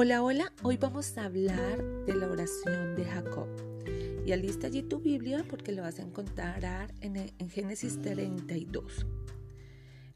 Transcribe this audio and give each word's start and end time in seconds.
Hola, 0.00 0.22
hola, 0.22 0.52
hoy 0.62 0.76
vamos 0.76 1.18
a 1.18 1.24
hablar 1.24 1.82
de 2.06 2.14
la 2.14 2.28
oración 2.28 2.94
de 2.94 3.04
Jacob. 3.04 3.48
Y 4.24 4.30
alista 4.30 4.68
allí 4.68 4.84
tu 4.84 5.00
Biblia 5.00 5.44
porque 5.50 5.72
lo 5.72 5.82
vas 5.82 5.98
a 5.98 6.02
encontrar 6.02 6.94
en, 7.00 7.16
en 7.16 7.50
Génesis 7.50 8.00
32. 8.00 9.06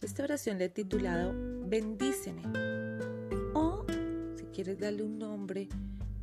Esta 0.00 0.22
oración 0.22 0.58
le 0.58 0.66
he 0.66 0.68
titulado 0.68 1.34
Bendíceme. 1.66 2.42
O, 3.54 3.84
si 4.36 4.44
quieres 4.54 4.78
darle 4.78 5.02
un 5.02 5.18
nombre 5.18 5.68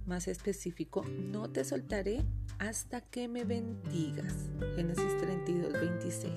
más 0.05 0.30
específico, 0.30 1.04
no 1.04 1.50
te 1.50 1.66
soltaré 1.66 2.23
hasta 2.60 3.02
que 3.02 3.28
me 3.28 3.44
bendigas. 3.44 4.36
Génesis 4.78 5.18
32, 5.18 5.73
26. 5.73 6.32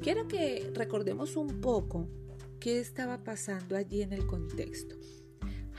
Quiero 0.00 0.26
que 0.28 0.72
recordemos 0.72 1.36
un 1.36 1.60
poco 1.60 2.08
qué 2.58 2.80
estaba 2.80 3.22
pasando 3.22 3.76
allí 3.76 4.00
en 4.00 4.14
el 4.14 4.26
contexto. 4.26 4.96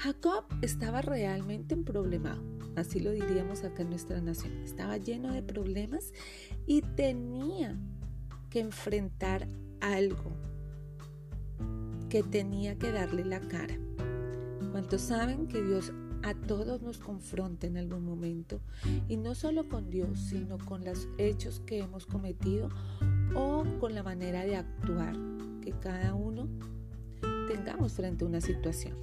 Jacob 0.02 0.46
estaba 0.64 1.04
realmente 1.04 1.76
en 1.76 1.84
problemado, 1.84 2.42
así 2.76 3.00
lo 3.00 3.12
diríamos 3.12 3.64
acá 3.64 3.84
en 3.84 3.92
nuestra 3.92 4.20
nación. 4.20 4.52
Estaba 4.64 4.98
lleno 4.98 5.32
de 5.32 5.44
problemas 5.44 6.12
y 6.66 6.82
tenía 6.82 7.78
que 8.50 8.62
enfrentar 8.62 9.48
algo 9.80 10.32
que 12.10 12.24
tenía 12.24 12.80
que 12.80 12.92
darle 12.92 13.24
la 13.26 13.42
cara. 13.42 13.78
¿Cuántos 14.72 15.02
saben 15.02 15.48
que 15.48 15.62
Dios 15.62 15.94
a 16.24 16.34
todos 16.34 16.82
nos 16.82 16.98
confronta 16.98 17.68
en 17.68 17.78
algún 17.78 18.04
momento? 18.04 18.60
Y 19.08 19.18
no 19.18 19.36
solo 19.36 19.70
con 19.70 19.92
Dios, 19.92 20.18
sino 20.18 20.58
con 20.58 20.84
los 20.84 21.10
hechos 21.20 21.60
que 21.60 21.78
hemos 21.78 22.08
cometido 22.08 22.70
o 23.36 23.64
con 23.80 23.94
la 23.94 24.02
manera 24.02 24.46
de 24.46 24.56
actuar 24.56 25.16
que 25.62 25.74
cada 25.74 26.16
uno 26.16 26.48
tengamos 27.48 27.94
frente 27.94 28.26
a 28.26 28.28
una 28.28 28.42
situación. 28.42 28.96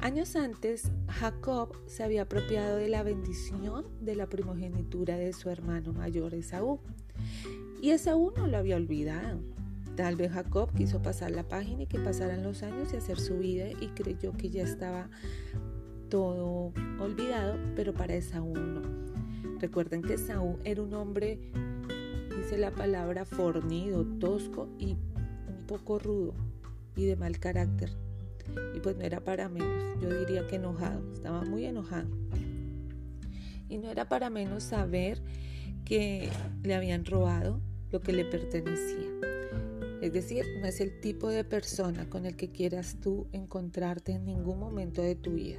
Años 0.00 0.36
antes, 0.36 0.90
Jacob 1.08 1.76
se 1.86 2.02
había 2.02 2.22
apropiado 2.22 2.76
de 2.76 2.88
la 2.88 3.02
bendición 3.02 3.86
de 4.00 4.14
la 4.16 4.26
primogenitura 4.26 5.16
de 5.16 5.32
su 5.32 5.48
hermano 5.48 5.92
mayor 5.92 6.34
Esaú. 6.34 6.80
Y 7.80 7.90
Esaú 7.90 8.32
no 8.36 8.46
lo 8.46 8.58
había 8.58 8.76
olvidado. 8.76 9.40
Tal 9.96 10.16
vez 10.16 10.32
Jacob 10.32 10.70
quiso 10.76 11.00
pasar 11.00 11.30
la 11.30 11.48
página 11.48 11.84
y 11.84 11.86
que 11.86 11.98
pasaran 11.98 12.42
los 12.42 12.62
años 12.62 12.92
y 12.92 12.96
hacer 12.96 13.18
su 13.18 13.38
vida 13.38 13.68
y 13.80 13.88
creyó 13.88 14.32
que 14.32 14.50
ya 14.50 14.64
estaba 14.64 15.08
todo 16.10 16.72
olvidado, 17.00 17.56
pero 17.76 17.94
para 17.94 18.14
Esaú 18.14 18.54
no. 18.54 18.82
Recuerden 19.60 20.02
que 20.02 20.14
Esaú 20.14 20.58
era 20.64 20.82
un 20.82 20.94
hombre, 20.94 21.38
dice 22.36 22.58
la 22.58 22.72
palabra, 22.72 23.24
fornido, 23.24 24.04
tosco 24.18 24.68
y 24.78 24.92
un 24.92 25.66
poco 25.66 25.98
rudo 25.98 26.34
y 26.96 27.06
de 27.06 27.16
mal 27.16 27.38
carácter. 27.38 28.03
Y 28.74 28.80
pues 28.80 28.96
no 28.96 29.02
era 29.02 29.20
para 29.20 29.48
menos, 29.48 30.00
yo 30.00 30.18
diría 30.18 30.46
que 30.46 30.56
enojado, 30.56 31.02
estaba 31.12 31.42
muy 31.42 31.64
enojado. 31.64 32.08
Y 33.68 33.78
no 33.78 33.90
era 33.90 34.08
para 34.08 34.30
menos 34.30 34.64
saber 34.64 35.22
que 35.84 36.30
le 36.62 36.74
habían 36.74 37.04
robado 37.04 37.60
lo 37.90 38.00
que 38.00 38.12
le 38.12 38.24
pertenecía. 38.24 39.10
Es 40.00 40.12
decir, 40.12 40.44
no 40.60 40.66
es 40.66 40.80
el 40.80 41.00
tipo 41.00 41.28
de 41.28 41.44
persona 41.44 42.08
con 42.10 42.26
el 42.26 42.36
que 42.36 42.50
quieras 42.50 42.98
tú 43.00 43.26
encontrarte 43.32 44.12
en 44.12 44.26
ningún 44.26 44.58
momento 44.58 45.00
de 45.00 45.14
tu 45.14 45.32
vida. 45.32 45.58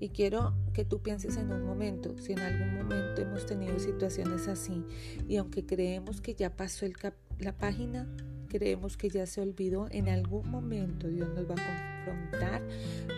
Y 0.00 0.10
quiero 0.10 0.54
que 0.72 0.84
tú 0.84 1.02
pienses 1.02 1.36
en 1.36 1.52
un 1.52 1.64
momento, 1.64 2.16
si 2.18 2.32
en 2.32 2.38
algún 2.38 2.76
momento 2.76 3.20
hemos 3.20 3.46
tenido 3.46 3.78
situaciones 3.78 4.46
así 4.46 4.84
y 5.28 5.36
aunque 5.36 5.66
creemos 5.66 6.20
que 6.20 6.34
ya 6.34 6.56
pasó 6.56 6.86
la 7.40 7.58
página, 7.58 8.08
creemos 8.48 8.96
que 8.96 9.10
ya 9.10 9.26
se 9.26 9.40
olvidó, 9.40 9.88
en 9.90 10.08
algún 10.08 10.50
momento 10.50 11.08
Dios 11.08 11.28
nos 11.34 11.48
va 11.48 11.54
a 11.54 12.04
confrontar, 12.04 12.62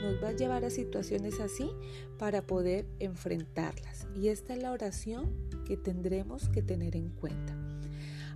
nos 0.03 0.23
va 0.23 0.29
a 0.29 0.33
llevar 0.33 0.65
a 0.65 0.71
situaciones 0.71 1.41
así 1.41 1.71
para 2.19 2.43
poder 2.43 2.87
enfrentarlas. 2.99 4.07
Y 4.15 4.29
esta 4.29 4.55
es 4.55 4.63
la 4.63 4.73
oración 4.73 5.33
que 5.65 5.77
tendremos 5.77 6.49
que 6.49 6.63
tener 6.63 6.97
en 6.97 7.11
cuenta. 7.11 7.57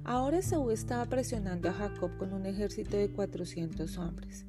Ahora 0.04 0.42
Saúl 0.42 0.72
estaba 0.72 1.06
presionando 1.06 1.69
a 1.69 1.72
Jacob 1.72 2.16
con 2.19 2.32
un 2.32 2.46
ejército 2.46 2.96
de 2.96 3.10
400 3.10 3.98
hombres. 3.98 4.46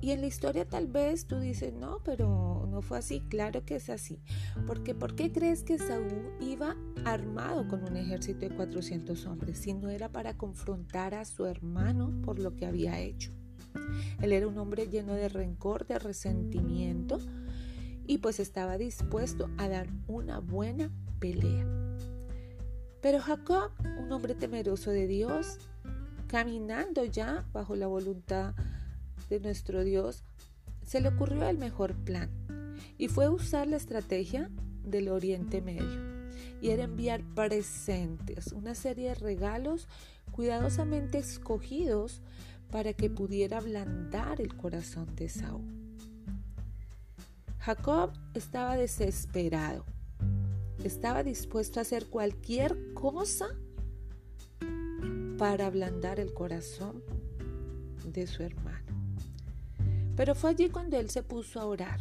Y 0.00 0.12
en 0.12 0.20
la 0.20 0.28
historia 0.28 0.64
tal 0.64 0.86
vez 0.86 1.26
tú 1.26 1.40
dices, 1.40 1.74
no, 1.74 2.00
pero 2.04 2.66
no 2.70 2.82
fue 2.82 2.98
así. 2.98 3.20
Claro 3.28 3.64
que 3.64 3.76
es 3.76 3.90
así. 3.90 4.22
Porque 4.66 4.94
¿por 4.94 5.14
qué 5.14 5.32
crees 5.32 5.64
que 5.64 5.78
Saúl 5.78 6.30
iba 6.40 6.76
armado 7.04 7.66
con 7.66 7.82
un 7.82 7.96
ejército 7.96 8.40
de 8.40 8.54
400 8.54 9.26
hombres 9.26 9.58
si 9.58 9.74
no 9.74 9.88
era 9.88 10.08
para 10.08 10.36
confrontar 10.36 11.14
a 11.14 11.24
su 11.24 11.46
hermano 11.46 12.22
por 12.22 12.38
lo 12.38 12.54
que 12.54 12.66
había 12.66 13.00
hecho? 13.00 13.32
Él 14.20 14.32
era 14.32 14.46
un 14.46 14.58
hombre 14.58 14.88
lleno 14.88 15.14
de 15.14 15.28
rencor, 15.28 15.86
de 15.86 15.98
resentimiento 15.98 17.18
y 18.06 18.18
pues 18.18 18.40
estaba 18.40 18.78
dispuesto 18.78 19.50
a 19.58 19.68
dar 19.68 19.88
una 20.06 20.40
buena 20.40 20.90
pelea. 21.18 21.66
Pero 23.00 23.20
Jacob, 23.20 23.70
un 24.00 24.10
hombre 24.12 24.34
temeroso 24.34 24.90
de 24.90 25.06
Dios, 25.06 25.58
caminando 26.26 27.04
ya 27.04 27.46
bajo 27.52 27.76
la 27.76 27.86
voluntad 27.86 28.54
de 28.54 28.77
nuestro 29.40 29.84
Dios, 29.84 30.24
se 30.82 31.00
le 31.00 31.08
ocurrió 31.08 31.48
el 31.48 31.58
mejor 31.58 31.94
plan 31.94 32.30
y 32.96 33.08
fue 33.08 33.28
usar 33.28 33.66
la 33.66 33.76
estrategia 33.76 34.50
del 34.84 35.08
Oriente 35.08 35.60
Medio 35.60 36.18
y 36.60 36.70
era 36.70 36.84
enviar 36.84 37.22
presentes, 37.34 38.52
una 38.52 38.74
serie 38.74 39.10
de 39.10 39.14
regalos 39.14 39.86
cuidadosamente 40.32 41.18
escogidos 41.18 42.22
para 42.70 42.92
que 42.92 43.10
pudiera 43.10 43.58
ablandar 43.58 44.40
el 44.40 44.56
corazón 44.56 45.14
de 45.14 45.28
Saúl. 45.28 45.78
Jacob 47.58 48.12
estaba 48.34 48.76
desesperado, 48.76 49.84
estaba 50.84 51.22
dispuesto 51.22 51.80
a 51.80 51.82
hacer 51.82 52.06
cualquier 52.06 52.94
cosa 52.94 53.48
para 55.38 55.66
ablandar 55.66 56.18
el 56.18 56.32
corazón 56.34 57.02
de 58.06 58.26
su 58.26 58.42
hermano. 58.42 58.87
Pero 60.18 60.34
fue 60.34 60.50
allí 60.50 60.68
cuando 60.68 60.98
él 60.98 61.10
se 61.10 61.22
puso 61.22 61.60
a 61.60 61.66
orar. 61.66 62.00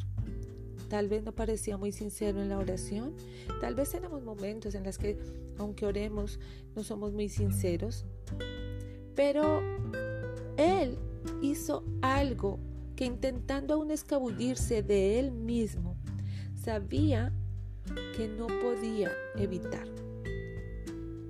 Tal 0.89 1.07
vez 1.07 1.21
no 1.21 1.33
parecía 1.33 1.77
muy 1.77 1.91
sincero 1.91 2.41
en 2.41 2.49
la 2.49 2.57
oración. 2.57 3.13
Tal 3.61 3.75
vez 3.75 3.91
tenemos 3.91 4.23
momentos 4.23 4.73
en 4.73 4.83
los 4.83 4.97
que, 4.97 5.19
aunque 5.59 5.85
oremos, 5.85 6.39
no 6.75 6.83
somos 6.83 7.13
muy 7.13 7.29
sinceros. 7.29 8.05
Pero 9.15 9.61
él 10.57 10.97
hizo 11.43 11.83
algo 12.01 12.57
que 12.95 13.05
intentando 13.05 13.75
aún 13.75 13.91
escabullirse 13.91 14.81
de 14.81 15.19
él 15.19 15.31
mismo, 15.31 15.95
sabía 16.55 17.31
que 18.15 18.27
no 18.27 18.47
podía 18.47 19.11
evitar. 19.35 19.87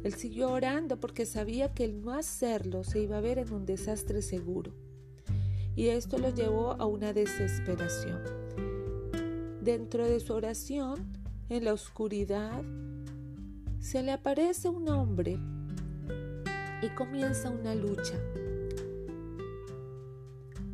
Él 0.06 0.14
siguió 0.14 0.52
orando 0.52 1.02
porque 1.02 1.26
sabía 1.26 1.74
que 1.74 1.84
el 1.84 2.00
no 2.02 2.14
hacerlo 2.14 2.86
se 2.86 3.02
iba 3.02 3.18
a 3.18 3.22
ver 3.22 3.40
en 3.40 3.52
un 3.52 3.66
desastre 3.66 4.22
seguro 4.22 4.87
y 5.78 5.90
esto 5.90 6.18
lo 6.18 6.34
llevó 6.34 6.72
a 6.72 6.86
una 6.88 7.14
desesperación. 7.14 8.20
Dentro 9.62 10.06
de 10.06 10.20
su 10.20 10.34
oración, 10.34 11.14
en 11.50 11.66
la 11.66 11.74
oscuridad, 11.74 12.64
se 13.80 14.02
le 14.02 14.12
aparece 14.12 14.70
un 14.70 14.90
hombre 14.90 15.38
y 16.82 16.90
comienza 16.90 17.52
una 17.52 17.76
lucha. 17.76 18.20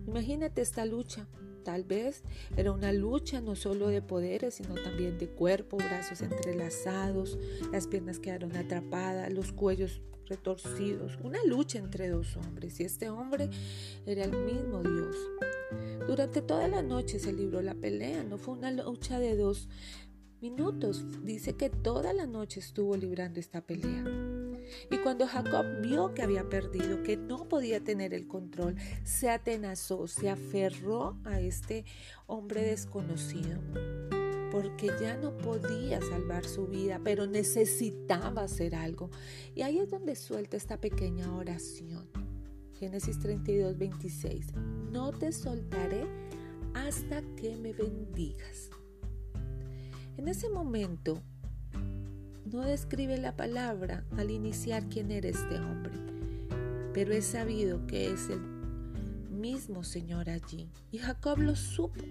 Imagínate 0.08 0.62
esta 0.62 0.86
lucha. 0.86 1.28
Tal 1.66 1.84
vez 1.84 2.24
era 2.56 2.72
una 2.72 2.94
lucha 2.94 3.42
no 3.42 3.56
solo 3.56 3.88
de 3.88 4.02
poderes, 4.02 4.56
sino 4.56 4.76
también 4.76 5.18
de 5.18 5.28
cuerpo, 5.28 5.78
brazos 5.78 6.22
entrelazados, 6.22 7.38
las 7.72 7.88
piernas 7.88 8.20
quedaron 8.20 8.56
atrapadas, 8.56 9.32
los 9.32 9.52
cuellos 9.52 10.02
retorcidos, 10.28 11.18
una 11.24 11.44
lucha 11.46 11.80
entre 11.80 12.10
dos 12.10 12.38
hombres 12.38 12.80
y 12.80 12.84
este 12.84 13.10
hombre 13.10 13.50
era 14.06 14.26
el 14.26 14.32
mismo 14.32 14.82
Dios. 14.82 15.16
Durante 16.08 16.42
toda 16.42 16.68
la 16.68 16.82
noche 16.82 17.20
se 17.20 17.34
libró 17.34 17.62
la 17.62 17.76
pelea, 17.76 18.24
no 18.24 18.38
fue 18.38 18.56
una 18.56 18.72
lucha 18.72 19.20
de 19.20 19.36
dos 19.36 19.70
minutos, 20.42 21.06
dice 21.24 21.56
que 21.56 21.70
toda 21.70 22.14
la 22.14 22.26
noche 22.26 22.60
estuvo 22.60 22.98
librando 22.98 23.40
esta 23.40 23.62
pelea. 23.62 24.04
Y 24.90 24.98
cuando 24.98 25.28
Jacob 25.28 25.66
vio 25.82 26.14
que 26.14 26.22
había 26.22 26.48
perdido, 26.50 27.04
que 27.04 27.18
no 27.18 27.48
podía 27.48 27.84
tener 27.84 28.14
el 28.14 28.28
control, 28.28 28.76
se 29.04 29.30
atenazó, 29.30 30.08
se 30.08 30.30
aferró 30.30 31.18
a 31.26 31.40
este 31.40 31.86
hombre 32.28 32.62
desconocido 32.62 33.60
porque 34.54 34.92
ya 35.02 35.18
no 35.18 35.36
podía 35.36 36.00
salvar 36.00 36.46
su 36.46 36.68
vida, 36.68 37.02
pero 37.04 37.26
necesitaba 37.26 38.44
hacer 38.44 38.76
algo. 38.76 39.10
Y 39.56 39.64
ahí 39.64 39.80
es 39.80 39.90
donde 39.90 40.16
suelta 40.16 40.58
esta 40.58 40.80
pequeña 40.80 41.36
oración. 41.36 42.08
Génesis 42.80 43.18
32, 43.18 43.80
26. 43.80 44.54
No 44.92 45.12
te 45.12 45.32
soltaré 45.32 46.06
hasta 46.76 47.24
que 47.36 47.56
me 47.56 47.74
bendigas. 47.74 48.70
En 50.18 50.28
ese 50.28 50.50
momento, 50.50 51.20
no 52.46 52.62
describe 52.62 53.18
la 53.18 53.36
palabra 53.36 54.06
al 54.18 54.30
iniciar 54.30 54.88
quién 54.88 55.10
era 55.10 55.30
este 55.30 55.56
hombre, 55.56 55.96
pero 56.94 57.12
he 57.12 57.24
sabido 57.24 57.88
que 57.88 58.12
es 58.12 58.30
el 58.30 58.40
mismo 59.32 59.84
Señor 59.84 60.30
allí. 60.30 60.70
Y 60.92 61.00
Jacob 61.00 61.40
lo 61.40 61.56
supo 61.56 62.04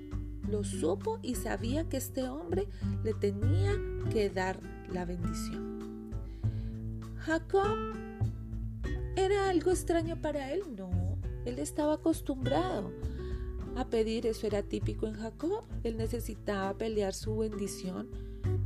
lo 0.49 0.65
supo 0.65 1.19
y 1.23 1.35
sabía 1.35 1.89
que 1.89 1.97
este 1.97 2.29
hombre 2.29 2.69
le 3.05 3.15
tenía 3.15 3.73
que 4.11 4.31
dar 4.31 4.59
la 4.93 5.05
bendición. 5.05 6.11
Jacob 7.19 7.95
era 9.17 9.51
algo 9.51 9.71
extraño 9.71 10.21
para 10.21 10.53
él, 10.53 10.63
no, 10.77 10.91
él 11.45 11.59
estaba 11.59 11.95
acostumbrado 11.95 12.91
a 13.77 13.89
pedir, 13.89 14.27
eso 14.27 14.47
era 14.47 14.63
típico 14.63 15.07
en 15.07 15.15
Jacob, 15.15 15.65
él 15.83 15.97
necesitaba 15.97 16.77
pelear 16.77 17.15
su 17.15 17.37
bendición, 17.37 18.09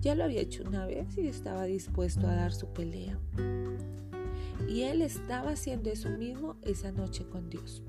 ya 0.01 0.15
lo 0.15 0.25
había 0.25 0.41
hecho 0.41 0.65
una 0.65 0.87
vez 0.87 1.17
y 1.19 1.29
estaba 1.29 1.65
dispuesto 1.65 2.27
a 2.27 2.35
dar 2.35 2.53
su 2.53 2.69
pelea. 2.69 3.19
Y 4.69 4.83
él 4.83 5.03
estaba 5.03 5.51
haciendo 5.51 5.91
eso 5.91 6.11
mismo 6.11 6.57
esa 6.63 6.91
noche 6.91 7.25
con 7.29 7.49
Dios. 7.49 7.83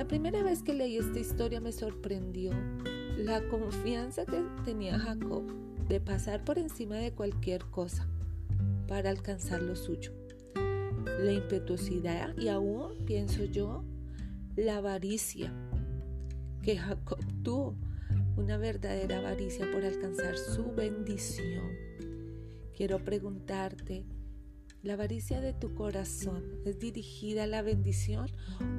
La 0.00 0.08
primera 0.08 0.42
vez 0.42 0.62
que 0.62 0.72
leí 0.72 0.96
esta 0.96 1.18
historia 1.18 1.60
me 1.60 1.72
sorprendió 1.72 2.52
la 3.18 3.46
confianza 3.50 4.24
que 4.24 4.42
tenía 4.64 4.98
Jacob 4.98 5.44
de 5.90 6.00
pasar 6.00 6.42
por 6.42 6.58
encima 6.58 6.96
de 6.96 7.12
cualquier 7.12 7.66
cosa 7.66 8.08
para 8.88 9.10
alcanzar 9.10 9.60
lo 9.60 9.76
suyo. 9.76 10.14
La 11.04 11.32
impetuosidad 11.32 12.34
y 12.38 12.48
aún, 12.48 13.04
pienso 13.04 13.44
yo, 13.44 13.84
la 14.56 14.78
avaricia 14.78 15.52
que 16.62 16.78
Jacob 16.78 17.18
tuvo, 17.42 17.76
una 18.38 18.56
verdadera 18.56 19.18
avaricia 19.18 19.70
por 19.70 19.84
alcanzar 19.84 20.38
su 20.38 20.72
bendición. 20.72 21.72
Quiero 22.74 23.04
preguntarte, 23.04 24.06
¿la 24.82 24.94
avaricia 24.94 25.40
de 25.40 25.52
tu 25.52 25.74
corazón 25.74 26.42
es 26.64 26.78
dirigida 26.78 27.44
a 27.44 27.46
la 27.46 27.62
bendición 27.62 28.28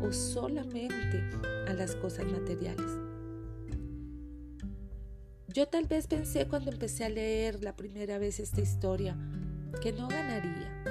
o 0.02 0.12
solamente 0.12 1.24
a 1.68 1.74
las 1.74 1.96
cosas 1.96 2.26
materiales? 2.26 2.92
Yo 5.54 5.68
tal 5.68 5.86
vez 5.86 6.08
pensé 6.08 6.48
cuando 6.48 6.72
empecé 6.72 7.04
a 7.06 7.10
leer 7.10 7.64
la 7.64 7.76
primera 7.76 8.18
vez 8.18 8.40
esta 8.40 8.62
historia 8.62 9.18
que 9.82 9.92
no 9.92 10.08
ganaría. 10.08 10.84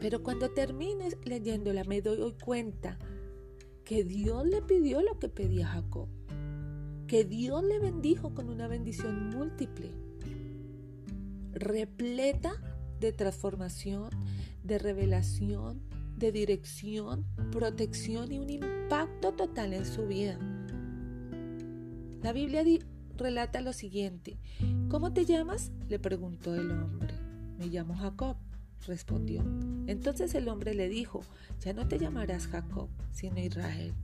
Pero 0.00 0.22
cuando 0.22 0.50
termine 0.50 1.08
leyéndola 1.24 1.84
me 1.84 2.00
doy 2.00 2.34
cuenta 2.42 2.98
que 3.84 4.02
Dios 4.02 4.46
le 4.46 4.62
pidió 4.62 5.02
lo 5.02 5.18
que 5.18 5.28
pedía 5.28 5.68
Jacob, 5.68 6.08
que 7.06 7.24
Dios 7.24 7.62
le 7.62 7.78
bendijo 7.78 8.34
con 8.34 8.48
una 8.48 8.66
bendición 8.66 9.28
múltiple, 9.30 9.90
repleta 11.52 12.69
de 13.00 13.12
transformación, 13.12 14.10
de 14.62 14.78
revelación, 14.78 15.80
de 16.16 16.32
dirección, 16.32 17.24
protección 17.50 18.30
y 18.30 18.38
un 18.38 18.50
impacto 18.50 19.32
total 19.32 19.72
en 19.72 19.86
su 19.86 20.06
vida. 20.06 20.38
La 22.22 22.32
Biblia 22.32 22.62
relata 23.16 23.62
lo 23.62 23.72
siguiente. 23.72 24.38
¿Cómo 24.88 25.12
te 25.12 25.24
llamas? 25.24 25.72
le 25.88 25.98
preguntó 25.98 26.54
el 26.54 26.70
hombre. 26.70 27.14
Me 27.58 27.66
llamo 27.66 27.94
Jacob, 27.94 28.36
respondió. 28.86 29.42
Entonces 29.86 30.34
el 30.34 30.48
hombre 30.48 30.74
le 30.74 30.88
dijo, 30.88 31.22
ya 31.60 31.72
no 31.72 31.88
te 31.88 31.98
llamarás 31.98 32.46
Jacob, 32.48 32.88
sino 33.12 33.40
Israel, 33.40 33.94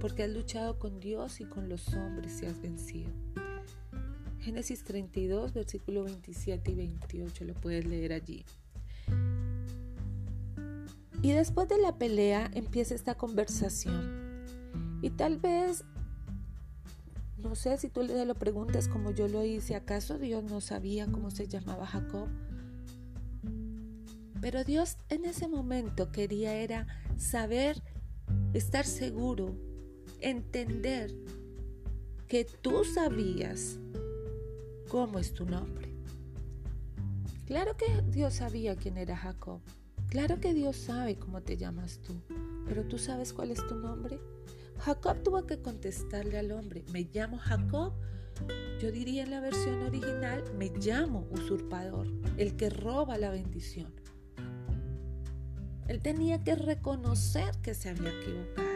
porque 0.00 0.24
has 0.24 0.30
luchado 0.30 0.78
con 0.78 0.98
Dios 0.98 1.40
y 1.40 1.44
con 1.44 1.68
los 1.68 1.94
hombres 1.94 2.42
y 2.42 2.46
has 2.46 2.60
vencido. 2.60 3.10
Génesis 4.46 4.84
32, 4.84 5.54
versículo 5.54 6.04
27 6.04 6.70
y 6.70 6.74
28, 6.76 7.44
lo 7.46 7.54
puedes 7.54 7.84
leer 7.84 8.12
allí. 8.12 8.44
Y 11.20 11.32
después 11.32 11.68
de 11.68 11.78
la 11.78 11.98
pelea 11.98 12.48
empieza 12.54 12.94
esta 12.94 13.16
conversación. 13.16 14.46
Y 15.02 15.10
tal 15.10 15.38
vez 15.38 15.82
no 17.38 17.56
sé 17.56 17.76
si 17.76 17.88
tú 17.88 18.04
le 18.04 18.24
lo 18.24 18.36
preguntas 18.36 18.86
como 18.86 19.10
yo 19.10 19.26
lo 19.26 19.44
hice, 19.44 19.74
¿acaso 19.74 20.16
Dios 20.16 20.44
no 20.44 20.60
sabía 20.60 21.08
cómo 21.08 21.32
se 21.32 21.48
llamaba 21.48 21.84
Jacob? 21.84 22.28
Pero 24.40 24.62
Dios 24.62 24.96
en 25.08 25.24
ese 25.24 25.48
momento 25.48 26.12
quería 26.12 26.54
era 26.54 26.86
saber, 27.16 27.82
estar 28.54 28.86
seguro, 28.86 29.56
entender 30.20 31.12
que 32.28 32.44
tú 32.44 32.84
sabías 32.84 33.80
cómo 34.88 35.18
es 35.18 35.32
tu 35.32 35.44
nombre. 35.44 35.92
Claro 37.46 37.76
que 37.76 38.02
Dios 38.10 38.34
sabía 38.34 38.76
quién 38.76 38.98
era 38.98 39.16
Jacob. 39.16 39.60
Claro 40.08 40.40
que 40.40 40.54
Dios 40.54 40.76
sabe 40.76 41.16
cómo 41.16 41.42
te 41.42 41.56
llamas 41.56 42.00
tú. 42.00 42.20
Pero 42.66 42.84
tú 42.84 42.98
sabes 42.98 43.32
cuál 43.32 43.50
es 43.50 43.66
tu 43.66 43.76
nombre. 43.76 44.18
Jacob 44.78 45.22
tuvo 45.22 45.46
que 45.46 45.60
contestarle 45.60 46.38
al 46.38 46.52
hombre, 46.52 46.84
me 46.92 47.08
llamo 47.12 47.38
Jacob. 47.38 47.92
Yo 48.80 48.92
diría 48.92 49.22
en 49.22 49.30
la 49.30 49.40
versión 49.40 49.82
original, 49.82 50.44
me 50.58 50.68
llamo 50.68 51.26
usurpador, 51.30 52.06
el 52.36 52.56
que 52.56 52.68
roba 52.68 53.16
la 53.16 53.30
bendición. 53.30 53.92
Él 55.88 56.00
tenía 56.00 56.42
que 56.44 56.56
reconocer 56.56 57.56
que 57.62 57.74
se 57.74 57.88
había 57.88 58.10
equivocado. 58.10 58.66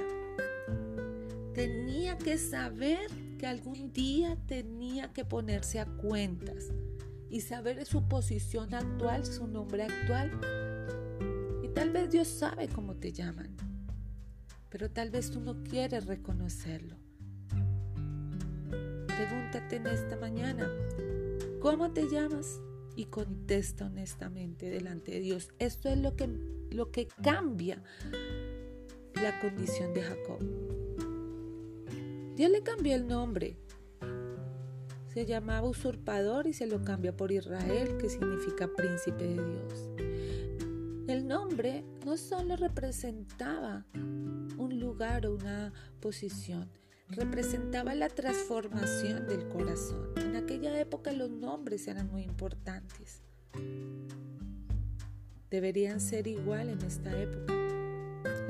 Tenía 1.54 2.16
que 2.16 2.38
saber 2.38 3.10
que 3.40 3.46
algún 3.46 3.92
día 3.92 4.36
tenía 4.46 5.12
que 5.14 5.24
ponerse 5.24 5.80
a 5.80 5.86
cuentas 5.86 6.72
y 7.30 7.40
saber 7.40 7.86
su 7.86 8.06
posición 8.06 8.74
actual, 8.74 9.24
su 9.24 9.46
nombre 9.46 9.84
actual. 9.84 10.30
Y 11.64 11.68
tal 11.68 11.90
vez 11.90 12.10
Dios 12.10 12.28
sabe 12.28 12.68
cómo 12.68 12.96
te 12.96 13.12
llaman 13.12 13.56
pero 14.70 14.88
tal 14.88 15.10
vez 15.10 15.30
tú 15.30 15.40
no 15.40 15.62
quieres 15.64 16.06
reconocerlo. 16.06 16.96
Pregúntate 19.06 19.76
en 19.76 19.86
esta 19.88 20.16
mañana, 20.16 20.70
¿cómo 21.60 21.92
te 21.92 22.08
llamas? 22.08 22.60
Y 22.96 23.06
contesta 23.06 23.86
honestamente 23.86 24.70
delante 24.70 25.12
de 25.12 25.20
Dios. 25.20 25.50
Esto 25.58 25.88
es 25.88 25.98
lo 25.98 26.16
que, 26.16 26.28
lo 26.70 26.90
que 26.90 27.08
cambia 27.22 27.82
la 29.14 29.38
condición 29.40 29.92
de 29.92 30.02
Jacob. 30.02 30.79
Dios 32.36 32.50
le 32.50 32.62
cambió 32.62 32.94
el 32.94 33.06
nombre. 33.06 33.56
Se 35.12 35.26
llamaba 35.26 35.68
usurpador 35.68 36.46
y 36.46 36.52
se 36.52 36.66
lo 36.66 36.82
cambia 36.82 37.16
por 37.16 37.32
Israel, 37.32 37.96
que 37.98 38.08
significa 38.08 38.68
príncipe 38.74 39.24
de 39.24 39.34
Dios. 39.34 39.90
El 41.08 41.26
nombre 41.26 41.84
no 42.06 42.16
solo 42.16 42.54
representaba 42.54 43.84
un 43.94 44.78
lugar 44.78 45.26
o 45.26 45.34
una 45.34 45.72
posición, 46.00 46.70
representaba 47.08 47.96
la 47.96 48.08
transformación 48.08 49.26
del 49.26 49.48
corazón. 49.48 50.10
En 50.16 50.36
aquella 50.36 50.78
época 50.78 51.12
los 51.12 51.28
nombres 51.28 51.88
eran 51.88 52.08
muy 52.10 52.22
importantes. 52.22 53.22
Deberían 55.50 56.00
ser 56.00 56.28
igual 56.28 56.68
en 56.68 56.80
esta 56.82 57.20
época. 57.20 57.59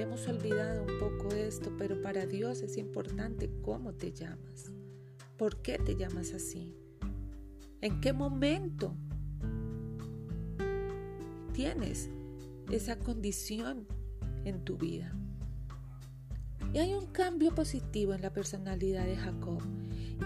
Hemos 0.01 0.27
olvidado 0.29 0.85
un 0.85 0.99
poco 0.99 1.29
esto, 1.35 1.71
pero 1.77 2.01
para 2.01 2.25
Dios 2.25 2.63
es 2.63 2.79
importante 2.79 3.51
cómo 3.61 3.93
te 3.93 4.13
llamas. 4.13 4.73
¿Por 5.37 5.61
qué 5.61 5.77
te 5.77 5.95
llamas 5.95 6.33
así? 6.33 6.75
¿En 7.83 8.01
qué 8.01 8.15
momento 8.15 8.97
tienes 11.53 12.09
esa 12.71 12.99
condición 12.99 13.87
en 14.47 14.65
tu 14.65 14.79
vida? 14.79 15.15
Y 16.73 16.79
hay 16.79 16.95
un 16.95 17.05
cambio 17.09 17.55
positivo 17.55 18.15
en 18.15 18.23
la 18.23 18.33
personalidad 18.33 19.05
de 19.05 19.17
Jacob. 19.17 19.61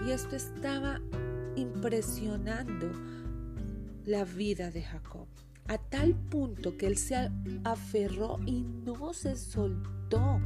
Y 0.07 0.11
esto 0.11 0.37
estaba 0.37 1.01
impresionando 1.57 2.93
la 4.05 4.23
vida 4.23 4.71
de 4.71 4.83
Jacob. 4.83 5.27
A 5.67 5.77
tal 5.77 6.13
punto 6.13 6.77
que 6.77 6.85
él 6.85 6.97
se 6.97 7.31
aferró 7.63 8.39
y 8.45 8.61
no 8.61 9.13
se 9.13 9.35
soltó. 9.35 10.39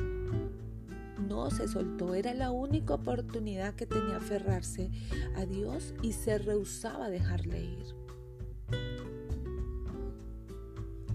No 1.28 1.52
se 1.52 1.68
soltó. 1.68 2.16
Era 2.16 2.34
la 2.34 2.52
única 2.52 2.94
oportunidad 2.94 3.76
que 3.76 3.86
tenía 3.86 4.18
aferrarse 4.18 4.90
a 5.36 5.46
Dios 5.46 5.94
y 6.02 6.14
se 6.14 6.38
rehusaba 6.38 7.06
a 7.06 7.10
dejarle 7.10 7.62
ir. 7.62 8.00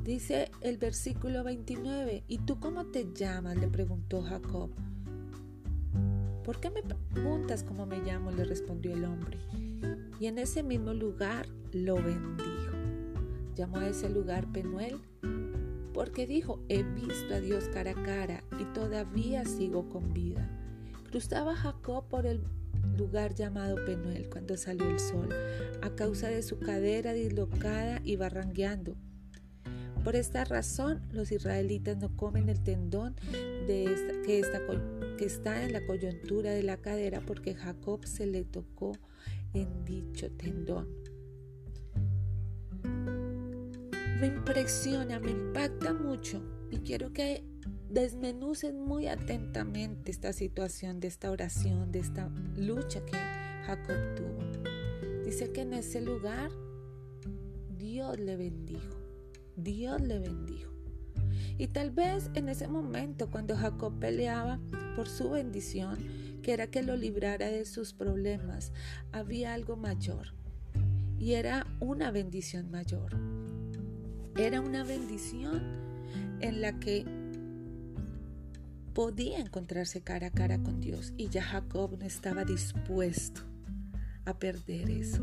Dice 0.05 0.51
el 0.61 0.77
versículo 0.77 1.43
29, 1.43 2.25
¿y 2.29 2.39
tú 2.39 2.61
cómo 2.61 2.85
te 2.85 3.11
llamas? 3.15 3.57
le 3.57 3.69
preguntó 3.69 4.21
Jacob. 4.21 4.71
¿Por 6.45 6.61
qué 6.61 6.69
me 6.69 6.83
preguntas 6.83 7.63
cómo 7.63 7.87
me 7.87 8.01
llamo? 8.01 8.31
le 8.31 8.45
respondió 8.45 8.93
el 8.93 9.07
hombre. 9.07 9.39
Y 10.21 10.27
en 10.27 10.37
ese 10.37 10.63
mismo 10.63 10.93
lugar 10.93 11.47
lo 11.73 11.95
bendijo. 11.95 12.54
Llamó 13.55 13.79
a 13.79 13.89
ese 13.89 14.09
lugar 14.09 14.51
Penuel 14.53 14.99
porque 15.93 16.27
dijo, 16.27 16.61
he 16.69 16.83
visto 16.83 17.35
a 17.35 17.41
Dios 17.41 17.69
cara 17.73 17.93
a 17.93 18.03
cara 18.03 18.43
y 18.59 18.65
todavía 18.75 19.45
sigo 19.45 19.89
con 19.89 20.13
vida. 20.13 20.51
Cruzaba 21.09 21.55
Jacob 21.55 22.09
por 22.09 22.27
el 22.27 22.43
lugar 22.99 23.35
llamado 23.35 23.77
Penuel 23.85 24.29
cuando 24.29 24.57
salió 24.57 24.89
el 24.89 24.99
sol, 24.99 25.29
a 25.83 25.91
causa 25.91 26.29
de 26.29 26.43
su 26.43 26.59
cadera 26.59 27.13
dislocada 27.13 28.01
y 28.05 28.17
barranqueando 28.17 28.97
Por 30.03 30.17
esta 30.17 30.45
razón, 30.45 31.03
los 31.13 31.33
israelitas 31.33 31.97
no 31.97 32.15
comen 32.17 32.49
el 32.49 32.63
tendón 32.63 33.15
que, 33.67 34.43
que 35.17 35.25
está 35.25 35.65
en 35.65 35.73
la 35.73 35.87
coyuntura 35.87 36.51
de 36.51 36.63
la 36.63 36.77
cadera 36.77 37.21
porque 37.21 37.55
Jacob 37.55 38.05
se 38.05 38.27
le 38.27 38.45
tocó 38.45 38.93
en 39.55 39.85
dicho 39.85 40.31
tendón. 40.33 41.04
Me 44.21 44.29
impresiona, 44.29 45.19
me 45.19 45.33
impacta 45.33 45.93
mucho 45.93 46.43
y 46.71 46.79
quiero 46.79 47.13
que 47.13 47.45
desmenucen 47.91 48.81
muy 48.81 49.07
atentamente 49.09 50.11
esta 50.11 50.33
situación, 50.33 51.01
de 51.01 51.09
esta 51.09 51.31
oración, 51.31 51.93
de 51.93 51.99
esta 51.99 52.29
lucha 52.57 53.05
que 53.05 53.17
Jacob 53.67 53.97
tuvo. 54.17 55.25
Dice 55.25 55.53
que 55.53 55.63
en 55.63 55.75
ese 55.75 56.01
lugar 56.01 56.51
Dios 57.77 58.19
le 58.19 58.37
bendijo, 58.37 58.97
Dios 59.57 60.01
le 60.01 60.19
bendijo. 60.19 60.73
Y 61.59 61.69
tal 61.69 61.91
vez 61.91 62.31
en 62.35 62.49
ese 62.49 62.69
momento 62.69 63.31
cuando 63.31 63.57
Jacob 63.57 63.99
peleaba 63.99 64.61
por 64.97 65.09
su 65.09 65.31
bendición, 65.31 65.99
que 66.43 66.53
era 66.53 66.67
que 66.67 66.83
lo 66.83 66.97
librara 66.97 67.47
de 67.47 67.65
sus 67.65 67.95
problemas, 67.95 68.73
había 69.13 69.55
algo 69.55 69.77
mayor. 69.77 70.35
Y 71.19 71.35
era 71.35 71.67
una 71.81 72.11
bendición 72.11 72.71
mayor. 72.71 73.17
Era 74.37 74.61
una 74.61 74.83
bendición 74.83 75.63
en 76.41 76.61
la 76.61 76.81
que 76.81 77.05
podía 78.93 79.39
encontrarse 79.39 80.03
cara 80.03 80.29
a 80.29 80.31
cara 80.31 80.63
con 80.63 80.81
Dios 80.81 81.13
y 81.17 81.29
ya 81.29 81.43
Jacob 81.43 81.97
no 81.99 82.05
estaba 82.05 82.45
dispuesto 82.45 83.43
a 84.25 84.39
perder 84.39 84.91
eso. 84.91 85.23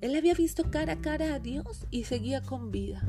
Él 0.00 0.16
había 0.16 0.34
visto 0.34 0.70
cara 0.70 0.94
a 0.94 1.00
cara 1.00 1.34
a 1.34 1.38
Dios 1.38 1.86
y 1.90 2.04
seguía 2.04 2.42
con 2.42 2.70
vida. 2.70 3.00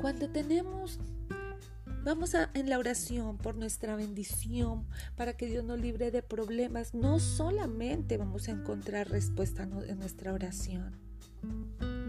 Cuando 0.00 0.30
tenemos, 0.30 0.98
vamos 2.04 2.34
a, 2.34 2.50
en 2.54 2.70
la 2.70 2.78
oración 2.78 3.36
por 3.36 3.56
nuestra 3.56 3.96
bendición, 3.96 4.86
para 5.14 5.34
que 5.34 5.46
Dios 5.46 5.64
nos 5.64 5.78
libre 5.78 6.10
de 6.10 6.22
problemas, 6.22 6.94
no 6.94 7.20
solamente 7.20 8.16
vamos 8.16 8.48
a 8.48 8.52
encontrar 8.52 9.10
respuesta 9.10 9.64
en 9.64 9.98
nuestra 9.98 10.32
oración, 10.32 11.09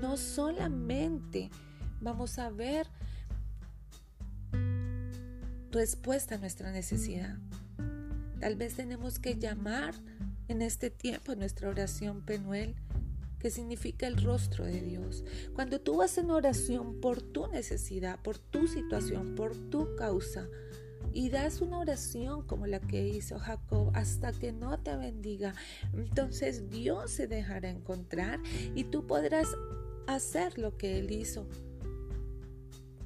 no 0.02 0.18
solamente 0.18 1.50
vamos 2.00 2.40
a 2.40 2.50
ver 2.50 2.88
respuesta 5.72 6.36
a 6.36 6.38
nuestra 6.38 6.72
necesidad. 6.72 7.38
Tal 8.40 8.56
vez 8.56 8.76
tenemos 8.76 9.20
que 9.20 9.36
llamar 9.38 9.94
en 10.48 10.62
este 10.62 10.90
tiempo 10.90 11.36
nuestra 11.36 11.70
oración 11.70 12.22
Penuel, 12.22 12.76
que 13.40 13.50
significa 13.50 14.08
el 14.08 14.22
rostro 14.22 14.66
de 14.66 14.82
Dios. 14.82 15.24
Cuando 15.54 15.80
tú 15.80 15.98
vas 15.98 16.18
en 16.18 16.30
oración 16.30 17.00
por 17.00 17.22
tu 17.22 17.48
necesidad, 17.48 18.20
por 18.22 18.38
tu 18.38 18.68
situación, 18.68 19.36
por 19.36 19.56
tu 19.56 19.96
causa, 19.96 20.48
y 21.14 21.30
das 21.30 21.62
una 21.62 21.80
oración 21.80 22.46
como 22.46 22.68
la 22.68 22.80
que 22.80 23.08
hizo 23.08 23.40
Jacob 23.40 23.92
hasta 23.94 24.32
que 24.32 24.52
no 24.52 24.80
te 24.80 24.96
bendiga, 24.96 25.54
entonces 25.94 26.70
Dios 26.70 27.12
se 27.12 27.28
dejará 27.28 27.70
encontrar 27.70 28.40
y 28.76 28.86
tú 28.86 29.06
podrás 29.06 29.48
hacer 30.08 30.58
lo 30.58 30.78
que 30.78 31.00
Él 31.00 31.12
hizo. 31.12 31.48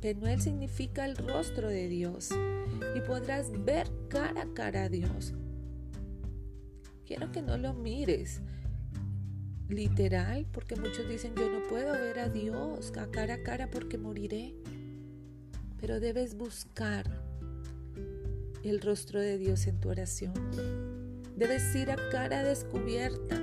Penuel 0.02 0.40
significa 0.42 1.06
el 1.06 1.16
rostro 1.16 1.68
de 1.70 1.88
Dios 1.88 2.30
y 2.96 3.02
podrás 3.02 3.52
ver 3.66 3.90
cara 4.08 4.44
a 4.44 4.54
cara 4.54 4.84
a 4.84 4.90
Dios. 4.90 5.34
Quiero 7.06 7.32
que 7.32 7.42
no 7.42 7.58
lo 7.58 7.74
mires 7.74 8.42
literal, 9.68 10.46
porque 10.52 10.76
muchos 10.76 11.08
dicen 11.10 11.34
yo 11.36 11.50
no 11.50 11.68
puedo 11.68 11.92
ver 11.94 12.20
a 12.20 12.30
Dios 12.30 12.94
a 12.98 13.08
cara 13.08 13.36
a 13.36 13.44
cara 13.44 13.70
porque 13.70 13.98
moriré. 13.98 14.56
Pero 15.80 16.00
debes 16.00 16.36
buscar 16.36 17.10
el 18.70 18.82
rostro 18.82 19.20
de 19.20 19.38
Dios 19.38 19.68
en 19.68 19.80
tu 19.80 19.90
oración. 19.90 20.34
Debes 21.36 21.76
ir 21.76 21.92
a 21.92 21.98
cara 22.12 22.44
descubierta, 22.44 23.42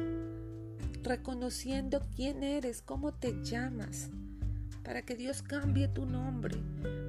reconociendo 1.02 2.00
quién 2.14 2.42
eres, 2.42 2.82
cómo 2.82 3.12
te 3.12 3.42
llamas, 3.42 4.10
para 4.82 5.02
que 5.02 5.16
Dios 5.16 5.42
cambie 5.42 5.88
tu 5.88 6.06
nombre, 6.06 6.56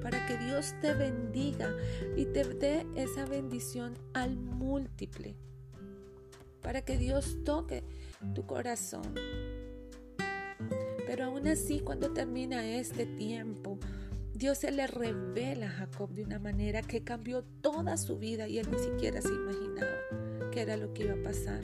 para 0.02 0.26
que 0.26 0.38
Dios 0.38 0.74
te 0.82 0.94
bendiga 0.94 1.76
y 2.16 2.26
te 2.26 2.44
dé 2.44 2.86
esa 2.96 3.26
bendición 3.26 3.98
al 4.14 4.36
múltiple 4.36 5.36
para 6.64 6.82
que 6.82 6.98
Dios 6.98 7.38
toque 7.44 7.84
tu 8.34 8.48
corazón. 8.48 9.14
Pero 11.06 11.26
aún 11.26 11.48
así, 11.48 11.82
cuando 11.82 12.12
termina 12.12 12.66
este 12.66 13.06
tiempo, 13.06 13.78
Dios 14.34 14.58
se 14.58 14.72
le 14.72 14.88
revela 14.88 15.68
a 15.68 15.72
Jacob 15.72 16.10
de 16.12 16.24
una 16.24 16.40
manera 16.40 16.82
que 16.82 17.04
cambió 17.04 17.44
toda 17.62 17.98
su 17.98 18.18
vida 18.18 18.48
y 18.48 18.58
él 18.58 18.68
ni 18.72 18.80
siquiera 18.80 19.22
se 19.22 19.30
imaginaba 19.30 20.50
que 20.52 20.62
era 20.62 20.76
lo 20.76 20.94
que 20.94 21.04
iba 21.04 21.14
a 21.14 21.24
pasar. 21.24 21.62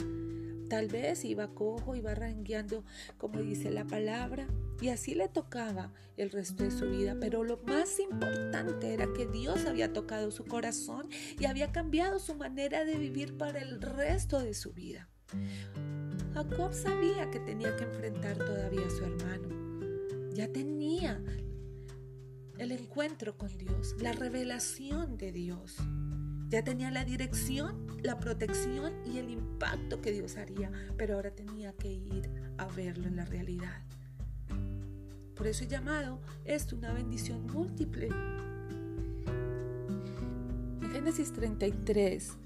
Tal 0.69 0.87
vez 0.87 1.25
iba 1.25 1.47
cojo, 1.55 1.95
iba 1.95 2.13
rengueando, 2.13 2.83
como 3.17 3.39
dice 3.39 3.71
la 3.71 3.85
palabra, 3.85 4.47
y 4.79 4.89
así 4.89 5.15
le 5.15 5.27
tocaba 5.27 5.91
el 6.15 6.29
resto 6.29 6.63
de 6.63 6.69
su 6.69 6.89
vida. 6.89 7.17
Pero 7.19 7.43
lo 7.43 7.57
más 7.65 7.99
importante 7.99 8.93
era 8.93 9.07
que 9.17 9.25
Dios 9.25 9.65
había 9.65 9.91
tocado 9.93 10.29
su 10.29 10.45
corazón 10.45 11.09
y 11.39 11.45
había 11.45 11.71
cambiado 11.71 12.19
su 12.19 12.35
manera 12.35 12.85
de 12.85 12.97
vivir 12.97 13.35
para 13.35 13.59
el 13.59 13.81
resto 13.81 14.39
de 14.39 14.53
su 14.53 14.71
vida. 14.71 15.09
Jacob 16.35 16.71
sabía 16.73 17.29
que 17.31 17.39
tenía 17.39 17.75
que 17.75 17.85
enfrentar 17.85 18.37
todavía 18.37 18.85
a 18.85 18.91
su 18.91 19.03
hermano. 19.03 19.49
Ya 20.33 20.47
tenía 20.47 21.19
el 22.59 22.73
encuentro 22.73 23.37
con 23.37 23.57
Dios, 23.57 23.95
la 23.99 24.11
revelación 24.11 25.17
de 25.17 25.31
Dios. 25.31 25.77
Ya 26.49 26.63
tenía 26.63 26.91
la 26.91 27.05
dirección, 27.05 27.87
la 28.03 28.19
protección 28.19 28.93
y 29.05 29.17
el 29.17 29.29
impacto 29.29 30.01
que 30.01 30.11
Dios 30.11 30.35
haría, 30.35 30.71
pero 30.97 31.15
ahora 31.15 31.31
tenía 31.31 31.73
que 31.73 31.91
ir 31.91 32.29
a 32.57 32.65
verlo 32.65 33.07
en 33.07 33.15
la 33.15 33.25
realidad. 33.25 33.81
Por 35.35 35.47
eso 35.47 35.63
he 35.63 35.67
llamado 35.67 36.19
esto 36.43 36.75
una 36.75 36.91
bendición 36.91 37.47
múltiple. 37.47 38.09
Génesis 40.91 41.31
33 41.31 42.37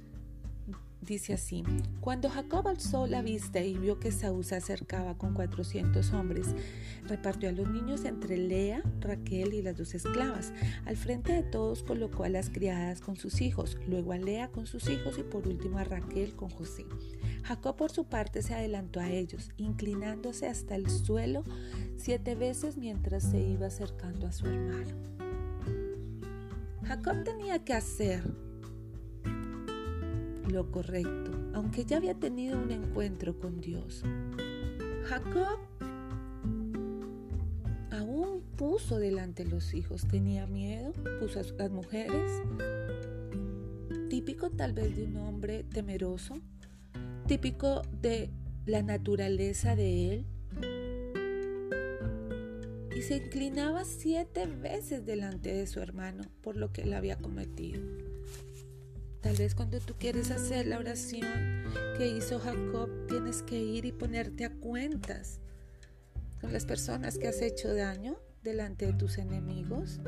dice 1.04 1.34
así, 1.34 1.64
cuando 2.02 2.30
Jacob 2.30 2.68
alzó 2.68 3.08
la 3.08 3.22
vista 3.22 3.60
y 3.62 3.78
vio 3.78 4.00
que 4.00 4.12
Saúl 4.12 4.44
se 4.46 4.56
acercaba 4.56 5.18
con 5.18 5.34
400 5.34 6.14
hombres, 6.14 6.56
repartió 7.08 7.50
a 7.50 7.52
los 7.52 7.70
niños 7.70 8.06
entre 8.06 8.38
Lea, 8.38 8.82
Raquel 9.00 9.54
y 9.54 9.62
las 9.62 9.78
dos 9.78 9.94
esclavas. 9.94 10.54
Al 10.86 10.98
frente 10.98 11.34
de 11.34 11.44
todos 11.44 11.84
colocó 11.84 12.24
a 12.24 12.30
las 12.30 12.50
criadas 12.50 13.02
con 13.02 13.16
sus 13.16 13.42
hijos, 13.42 13.78
luego 13.88 14.14
a 14.14 14.18
Lea 14.18 14.50
con 14.50 14.66
sus 14.66 14.90
hijos 14.90 15.18
y 15.18 15.24
por 15.24 15.48
último 15.48 15.78
a 15.78 15.84
Raquel 15.84 16.36
con 16.36 16.50
José. 16.50 16.86
Jacob 17.44 17.76
por 17.76 17.92
su 17.92 18.06
parte 18.06 18.42
se 18.42 18.54
adelantó 18.54 19.00
a 19.00 19.10
ellos, 19.10 19.52
inclinándose 19.58 20.48
hasta 20.48 20.76
el 20.76 20.90
suelo 20.90 21.44
siete 21.98 22.36
veces 22.36 22.78
mientras 22.78 23.24
se 23.24 23.40
iba 23.40 23.68
acercando 23.68 24.28
a 24.28 24.32
su 24.32 24.48
hermano. 24.48 25.14
Jacob 26.84 27.24
tenía 27.24 27.64
que 27.64 27.74
hacer 27.74 28.24
lo 30.50 30.72
correcto, 30.72 31.32
aunque 31.54 31.86
ya 31.86 31.98
había 31.98 32.16
tenido 32.16 32.58
un 32.60 32.72
encuentro 32.72 33.40
con 33.40 33.62
Dios. 33.62 34.04
Jacob 35.06 35.60
aún 37.92 38.42
puso 38.56 38.98
delante 38.98 39.46
los 39.46 39.74
hijos, 39.74 40.08
tenía 40.08 40.48
miedo, 40.48 40.94
puso 41.20 41.40
a 41.40 41.44
las 41.44 41.72
mujeres, 41.72 42.42
típico 44.10 44.50
tal 44.50 44.74
vez 44.74 44.96
de 44.96 45.06
un 45.06 45.18
hombre 45.18 45.64
temeroso, 45.64 46.36
típico 47.28 47.82
de 48.02 48.30
la 48.66 48.84
naturaleza 48.84 49.76
de 49.76 50.14
él. 50.14 50.26
Y 52.96 53.02
se 53.02 53.18
inclinaba 53.18 53.84
siete 53.86 54.46
veces 54.46 55.06
delante 55.06 55.54
de 55.54 55.68
su 55.68 55.80
hermano 55.80 56.24
por 56.42 56.56
lo 56.56 56.72
que 56.72 56.84
él 56.84 56.94
había 56.94 57.18
cometido. 57.18 57.82
Tal 59.24 59.38
vez 59.38 59.56
cuando 59.56 59.80
tú 59.80 59.96
quieres 59.98 60.32
hacer 60.32 60.68
la 60.68 60.78
oración 60.78 61.64
que 61.98 62.10
hizo 62.10 62.40
Jacob, 62.40 62.90
tienes 63.08 63.42
que 63.42 63.58
ir 63.58 63.86
y 63.86 63.94
ponerte 63.94 64.44
a 64.44 64.52
cuentas 64.52 65.40
con 66.42 66.52
las 66.52 66.66
personas 66.66 67.18
que 67.18 67.30
has 67.30 67.42
hecho 67.42 67.74
daño 67.74 68.20
delante 68.44 68.86
de 68.86 68.94
tus 68.94 69.18
enemigos. 69.18 70.02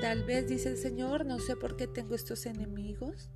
Tal 0.00 0.22
vez 0.22 0.46
dice 0.46 0.68
el 0.68 0.76
Señor, 0.76 1.26
no 1.26 1.40
sé 1.40 1.56
por 1.56 1.76
qué 1.76 1.88
tengo 1.88 2.14
estos 2.14 2.46
enemigos. 2.46 3.28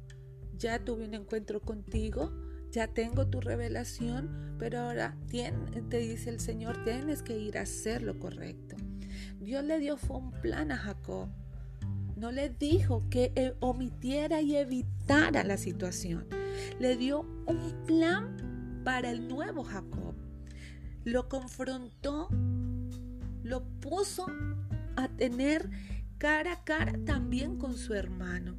Ya 0.56 0.85
tuve 0.85 1.04
un 1.04 1.14
encuentro 1.14 1.61
contigo, 1.61 2.32
ya 2.70 2.87
tengo 2.87 3.26
tu 3.26 3.40
revelación, 3.40 4.54
pero 4.61 4.78
ahora 4.78 5.16
te 5.30 5.99
dice 5.99 6.30
el 6.30 6.38
Señor, 6.38 6.85
tienes 6.85 7.25
que 7.25 7.37
ir 7.37 7.59
a 7.59 7.62
hacer 7.62 8.02
lo 8.02 8.20
correcto. 8.20 8.76
Dios 9.40 9.64
le 9.64 9.80
dio 9.80 9.99
un 10.11 10.30
plan 10.30 10.70
a 10.70 10.76
Jacob 10.76 11.28
no 12.20 12.30
le 12.30 12.50
dijo 12.50 13.02
que 13.08 13.32
eh, 13.34 13.54
omitiera 13.60 14.42
y 14.42 14.54
evitara 14.54 15.42
la 15.42 15.56
situación. 15.56 16.26
Le 16.78 16.96
dio 16.96 17.20
un 17.46 17.84
plan 17.86 18.82
para 18.84 19.10
el 19.10 19.26
nuevo 19.26 19.64
Jacob. 19.64 20.14
lo 21.04 21.30
confrontó, 21.30 22.28
lo 23.42 23.64
puso 23.80 24.26
a 24.96 25.08
tener 25.08 25.70
cara 26.18 26.52
a 26.52 26.64
cara 26.64 26.92
también 27.06 27.56
con 27.56 27.74
su 27.78 27.94
hermano. 27.94 28.54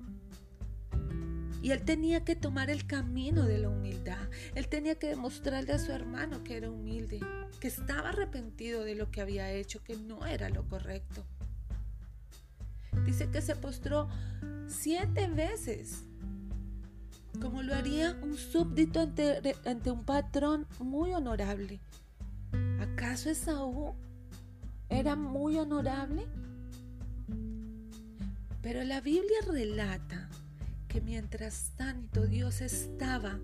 Y 1.61 1.69
él 1.69 1.83
tenía 1.83 2.25
que 2.25 2.35
tomar 2.35 2.71
el 2.71 2.87
camino 2.87 3.45
de 3.45 3.59
la 3.59 3.69
humildad. 3.69 4.27
Él 4.55 4.67
tenía 4.69 4.95
que 4.95 5.09
demostrarle 5.09 5.73
a 5.73 5.77
su 5.77 5.91
hermano 5.91 6.43
que 6.43 6.57
era 6.57 6.71
humilde, 6.71 7.19
que 7.59 7.67
estaba 7.67 8.09
arrepentido 8.09 8.83
de 8.83 8.95
lo 8.95 9.11
que 9.11 9.21
había 9.21 9.51
hecho, 9.51 9.83
que 9.83 9.95
no 9.95 10.25
era 10.25 10.49
lo 10.49 10.67
correcto. 10.67 11.23
Dice 13.05 13.29
que 13.29 13.41
se 13.41 13.55
postró 13.55 14.07
siete 14.67 15.27
veces, 15.27 16.05
como 17.41 17.63
lo 17.63 17.73
haría 17.73 18.17
un 18.21 18.35
súbdito 18.35 18.99
ante, 19.01 19.91
un 19.91 20.03
patrón 20.03 20.67
muy 20.79 21.13
honorable. 21.13 21.79
¿Acaso 22.79 23.29
Esaú 23.29 23.95
era 24.89 25.15
muy 25.15 25.57
honorable? 25.57 26.25
Pero 28.61 28.83
la 28.83 29.01
Biblia 29.01 29.39
relata 29.47 30.29
que 30.87 31.01
mientras 31.01 31.71
tanto 31.75 32.27
Dios 32.27 32.61
estaba 32.61 33.39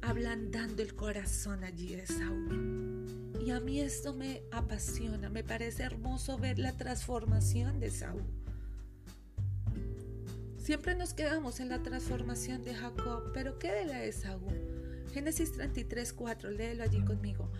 ablandando 0.00 0.82
el 0.82 0.94
corazón 0.94 1.64
allí 1.64 1.96
de 1.96 2.06
Saúl. 2.06 3.25
Y 3.46 3.52
a 3.52 3.60
mí 3.60 3.80
esto 3.80 4.12
me 4.12 4.42
apasiona, 4.50 5.30
me 5.30 5.44
parece 5.44 5.84
hermoso 5.84 6.36
ver 6.36 6.58
la 6.58 6.76
transformación 6.76 7.78
de 7.78 7.92
Saúl. 7.92 8.24
Siempre 10.58 10.96
nos 10.96 11.14
quedamos 11.14 11.60
en 11.60 11.68
la 11.68 11.80
transformación 11.80 12.64
de 12.64 12.74
Jacob, 12.74 13.30
pero 13.32 13.60
¿qué 13.60 13.70
de 13.70 13.84
la 13.84 13.98
de 14.00 14.10
Saúl? 14.10 15.06
Génesis 15.14 15.52
33, 15.52 16.12
4, 16.12 16.50
léelo 16.50 16.82
allí 16.82 17.04
conmigo. 17.04 17.52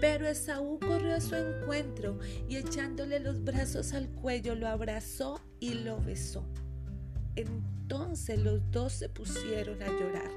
Pero 0.00 0.26
Esaú 0.26 0.80
corrió 0.80 1.14
a 1.14 1.20
su 1.20 1.34
encuentro 1.34 2.18
y 2.48 2.56
echándole 2.56 3.20
los 3.20 3.44
brazos 3.44 3.92
al 3.92 4.08
cuello 4.08 4.54
lo 4.54 4.68
abrazó 4.68 5.38
y 5.60 5.74
lo 5.74 6.00
besó. 6.00 6.46
Entonces 7.34 8.38
los 8.38 8.70
dos 8.70 8.94
se 8.94 9.10
pusieron 9.10 9.82
a 9.82 9.88
llorar. 9.88 10.30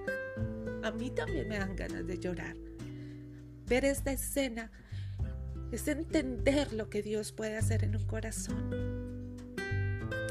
A 0.84 0.92
mí 0.92 1.10
también 1.10 1.48
me 1.48 1.58
dan 1.58 1.78
ganas 1.78 2.06
de 2.06 2.20
llorar. 2.20 2.58
Ver 3.66 3.86
esta 3.86 4.12
escena 4.12 4.70
es 5.72 5.88
entender 5.88 6.74
lo 6.74 6.90
que 6.90 7.02
Dios 7.02 7.32
puede 7.32 7.58
hacer 7.58 7.84
en 7.84 7.96
un 7.96 8.06
corazón. 8.06 9.38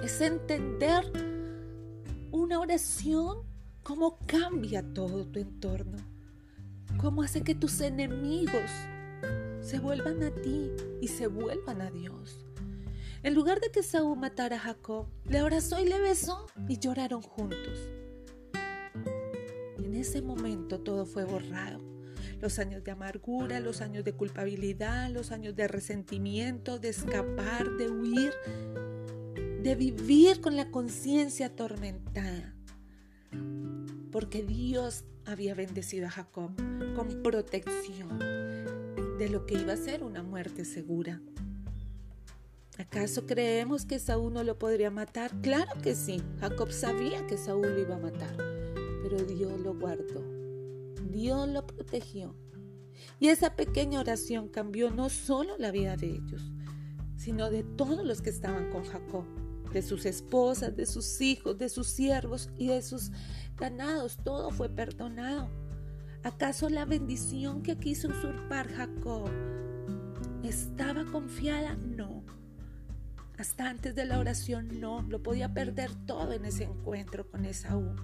Es 0.02 0.20
entender 0.20 1.04
una 2.30 2.60
oración, 2.60 3.38
cómo 3.82 4.18
cambia 4.26 4.82
todo 4.82 5.26
tu 5.26 5.38
entorno 5.38 5.98
cómo 6.98 7.22
hace 7.22 7.42
que 7.42 7.54
tus 7.54 7.80
enemigos 7.80 8.70
se 9.60 9.78
vuelvan 9.78 10.22
a 10.22 10.30
ti 10.30 10.70
y 11.00 11.08
se 11.08 11.28
vuelvan 11.28 11.80
a 11.80 11.90
Dios. 11.90 12.44
En 13.22 13.34
lugar 13.34 13.60
de 13.60 13.70
que 13.70 13.82
Saúl 13.82 14.18
matara 14.18 14.56
a 14.56 14.60
Jacob, 14.60 15.06
le 15.24 15.38
abrazó 15.38 15.80
y 15.80 15.88
le 15.88 16.00
besó 16.00 16.46
y 16.68 16.78
lloraron 16.78 17.22
juntos. 17.22 17.78
En 19.78 19.94
ese 19.94 20.22
momento 20.22 20.80
todo 20.80 21.06
fue 21.06 21.24
borrado. 21.24 21.87
Los 22.40 22.58
años 22.58 22.84
de 22.84 22.92
amargura, 22.92 23.60
los 23.60 23.80
años 23.80 24.04
de 24.04 24.12
culpabilidad, 24.12 25.10
los 25.10 25.32
años 25.32 25.56
de 25.56 25.66
resentimiento, 25.68 26.78
de 26.78 26.90
escapar, 26.90 27.68
de 27.76 27.90
huir, 27.90 28.32
de 29.62 29.74
vivir 29.74 30.40
con 30.40 30.56
la 30.56 30.70
conciencia 30.70 31.46
atormentada. 31.46 32.54
Porque 34.12 34.42
Dios 34.42 35.04
había 35.26 35.54
bendecido 35.54 36.06
a 36.06 36.10
Jacob 36.10 36.52
con 36.94 37.22
protección 37.22 38.18
de 39.18 39.28
lo 39.28 39.44
que 39.46 39.54
iba 39.54 39.72
a 39.72 39.76
ser 39.76 40.04
una 40.04 40.22
muerte 40.22 40.64
segura. 40.64 41.20
¿Acaso 42.78 43.26
creemos 43.26 43.84
que 43.84 43.98
Saúl 43.98 44.32
no 44.32 44.44
lo 44.44 44.56
podría 44.56 44.90
matar? 44.92 45.32
Claro 45.42 45.72
que 45.82 45.96
sí. 45.96 46.22
Jacob 46.38 46.70
sabía 46.70 47.26
que 47.26 47.36
Saúl 47.36 47.74
lo 47.74 47.80
iba 47.80 47.96
a 47.96 47.98
matar, 47.98 48.36
pero 49.02 49.24
Dios 49.24 49.60
lo 49.60 49.74
guardó. 49.74 50.37
Dios 51.10 51.48
lo 51.48 51.66
protegió. 51.66 52.36
Y 53.20 53.28
esa 53.28 53.56
pequeña 53.56 54.00
oración 54.00 54.48
cambió 54.48 54.90
no 54.90 55.08
solo 55.08 55.56
la 55.58 55.70
vida 55.70 55.96
de 55.96 56.10
ellos, 56.10 56.52
sino 57.16 57.50
de 57.50 57.62
todos 57.62 58.04
los 58.04 58.22
que 58.22 58.30
estaban 58.30 58.70
con 58.70 58.84
Jacob, 58.84 59.24
de 59.72 59.82
sus 59.82 60.06
esposas, 60.06 60.76
de 60.76 60.86
sus 60.86 61.20
hijos, 61.20 61.58
de 61.58 61.68
sus 61.68 61.88
siervos 61.88 62.50
y 62.56 62.68
de 62.68 62.82
sus 62.82 63.10
ganados. 63.56 64.18
Todo 64.22 64.50
fue 64.50 64.68
perdonado. 64.68 65.50
¿Acaso 66.22 66.68
la 66.68 66.84
bendición 66.84 67.62
que 67.62 67.76
quiso 67.76 68.08
usurpar 68.08 68.68
Jacob 68.68 69.30
estaba 70.42 71.04
confiada? 71.04 71.76
No. 71.76 72.24
Hasta 73.38 73.68
antes 73.68 73.94
de 73.94 74.04
la 74.04 74.18
oración 74.18 74.80
no, 74.80 75.02
lo 75.02 75.22
podía 75.22 75.54
perder 75.54 75.94
todo 76.06 76.32
en 76.32 76.44
ese 76.44 76.64
encuentro 76.64 77.30
con 77.30 77.44
Esaú. 77.44 77.94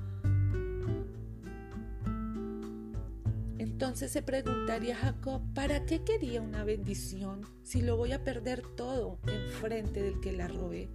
Entonces 3.75 4.13
se 4.13 4.23
preguntaría 4.23 4.95
Jacob, 4.95 5.43
¿para 5.53 5.85
qué 5.85 6.05
quería 6.05 6.41
una 6.41 6.63
bendición 6.63 7.41
si 7.65 7.83
lo 7.83 7.97
voy 7.97 8.13
a 8.13 8.23
perder 8.23 8.63
todo 8.77 9.19
en 9.27 9.51
frente 9.51 10.01
del 10.01 10.21
que 10.21 10.31
la 10.31 10.47
robé? 10.47 10.89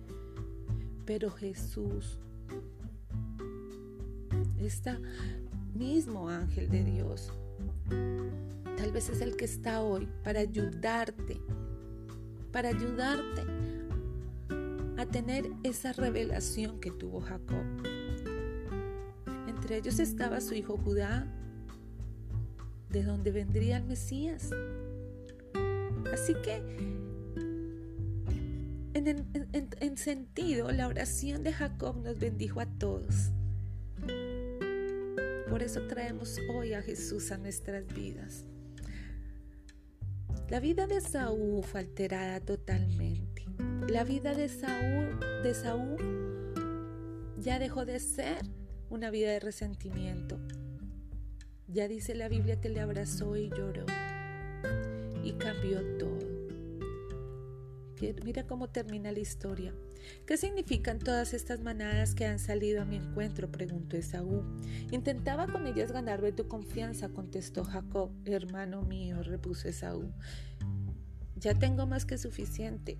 Pero 1.06 1.30
Jesús, 1.30 2.22
está 4.58 4.98
mismo 5.76 6.30
ángel 6.30 6.70
de 6.70 6.86
Dios. 6.86 7.34
Tal 8.78 8.94
vez 8.94 9.10
es 9.10 9.20
el 9.20 9.36
que 9.36 9.44
está 9.44 9.82
hoy 9.82 10.08
para 10.24 10.40
ayudarte, 10.40 11.42
para 12.54 12.70
ayudarte 12.70 13.44
a 14.98 15.06
tener 15.06 15.52
esa 15.64 15.92
revelación 15.92 16.80
que 16.80 16.92
tuvo 16.92 17.20
Jacob. 17.20 17.66
Entre 19.50 19.76
ellos 19.76 20.00
estaba 20.00 20.40
su 20.40 20.54
hijo 20.54 20.78
Judá, 20.78 21.28
de 22.90 23.04
donde 23.04 23.32
vendría 23.32 23.78
el 23.78 23.84
Mesías. 23.84 24.50
Así 26.12 26.34
que, 26.44 26.56
en, 28.94 29.70
en 29.80 29.98
sentido, 29.98 30.72
la 30.72 30.88
oración 30.88 31.44
de 31.44 31.54
Jacob 31.54 31.98
nos 32.02 32.18
bendijo 32.20 32.60
a 32.60 32.66
todos. 32.66 33.32
Por 35.50 35.64
eso 35.64 35.82
traemos 35.88 36.38
hoy 36.54 36.74
a 36.74 36.82
Jesús 36.82 37.32
a 37.32 37.38
nuestras 37.38 37.88
vidas. 37.88 38.46
La 40.50 40.60
vida 40.60 40.88
de 40.88 41.02
Saúl 41.02 41.64
fue 41.64 41.82
alterada 41.82 42.40
totalmente. 42.40 43.46
La 43.88 44.04
vida 44.04 44.34
de 44.34 44.50
Saúl, 44.50 45.20
de 45.44 45.54
Saúl 45.54 46.54
ya 47.40 47.60
dejó 47.60 47.86
de 47.86 48.00
ser 48.00 48.38
una 48.90 49.10
vida 49.12 49.32
de 49.32 49.40
resentimiento. 49.40 50.40
Ya 51.72 51.88
dice 51.88 52.16
la 52.16 52.30
Biblia 52.30 52.60
que 52.60 52.70
le 52.70 52.80
abrazó 52.80 53.38
y 53.38 53.50
lloró 53.50 53.86
y 55.24 55.34
cambió 55.34 55.82
todo. 56.00 56.18
Mira 58.24 58.48
cómo 58.48 58.70
termina 58.70 59.12
la 59.12 59.20
historia. 59.20 59.74
¿Qué 60.26 60.38
significan 60.38 60.98
todas 60.98 61.34
estas 61.34 61.60
manadas 61.60 62.16
que 62.16 62.26
han 62.26 62.40
salido 62.40 62.82
a 62.82 62.86
mi 62.86 62.96
encuentro? 62.96 63.52
preguntó 63.52 63.98
Esaú. 63.98 64.44
Intentaba 64.92 65.46
con 65.48 65.68
ellas 65.68 65.92
ganarme 65.92 66.32
tu 66.32 66.48
confianza, 66.48 67.10
contestó 67.10 67.64
Jacob. 67.64 68.12
Hermano 68.26 68.82
mío, 68.82 69.22
repuso 69.22 69.68
Esaú. 69.68 70.12
Ya 71.36 71.54
tengo 71.54 71.86
más 71.86 72.06
que 72.06 72.18
suficiente. 72.18 72.98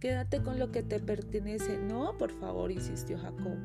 Quédate 0.00 0.42
con 0.42 0.58
lo 0.58 0.72
que 0.72 0.82
te 0.82 0.98
pertenece. 0.98 1.78
No, 1.78 2.16
por 2.18 2.32
favor, 2.32 2.72
insistió 2.72 3.18
Jacob. 3.18 3.58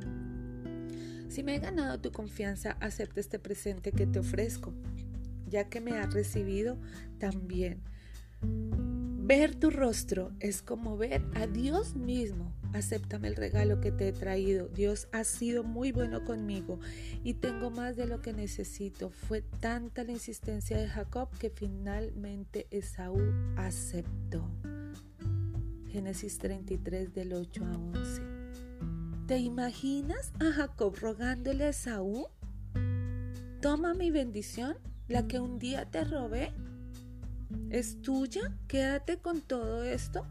Si 1.29 1.43
me 1.43 1.55
he 1.55 1.59
ganado 1.59 1.99
tu 1.99 2.11
confianza, 2.11 2.77
acepta 2.79 3.19
este 3.19 3.39
presente 3.39 3.91
que 3.91 4.05
te 4.05 4.19
ofrezco. 4.19 4.73
Ya 5.47 5.69
que 5.69 5.81
me 5.81 5.97
has 5.97 6.13
recibido, 6.13 6.77
también. 7.19 7.81
Ver 9.25 9.55
tu 9.55 9.69
rostro 9.69 10.33
es 10.41 10.61
como 10.61 10.97
ver 10.97 11.23
a 11.35 11.47
Dios 11.47 11.95
mismo. 11.95 12.53
Acéptame 12.73 13.29
el 13.29 13.37
regalo 13.37 13.79
que 13.79 13.91
te 13.91 14.09
he 14.09 14.11
traído. 14.11 14.67
Dios 14.67 15.07
ha 15.13 15.23
sido 15.23 15.63
muy 15.63 15.93
bueno 15.93 16.25
conmigo 16.25 16.79
y 17.23 17.35
tengo 17.35 17.69
más 17.69 17.95
de 17.95 18.05
lo 18.05 18.21
que 18.21 18.33
necesito. 18.33 19.11
Fue 19.11 19.41
tanta 19.41 20.03
la 20.03 20.11
insistencia 20.11 20.77
de 20.77 20.89
Jacob 20.89 21.29
que 21.39 21.49
finalmente 21.49 22.67
Esaú 22.69 23.21
aceptó. 23.55 24.45
Génesis 25.87 26.37
33 26.39 27.13
del 27.13 27.33
8 27.33 27.65
a 27.65 27.77
11. 27.77 28.32
¿Te 29.27 29.37
imaginas 29.37 30.33
a 30.41 30.51
Jacob 30.51 30.95
rogándole 30.99 31.63
a 31.63 31.69
Esaú? 31.69 32.27
Toma 33.61 33.93
mi 33.93 34.11
bendición, 34.11 34.77
la 35.07 35.27
que 35.27 35.39
un 35.39 35.59
día 35.59 35.85
te 35.85 36.03
robé 36.03 36.51
¿Es 37.69 38.01
tuya? 38.01 38.55
Quédate 38.67 39.17
con 39.17 39.41
todo 39.41 39.83
esto. 39.83 40.25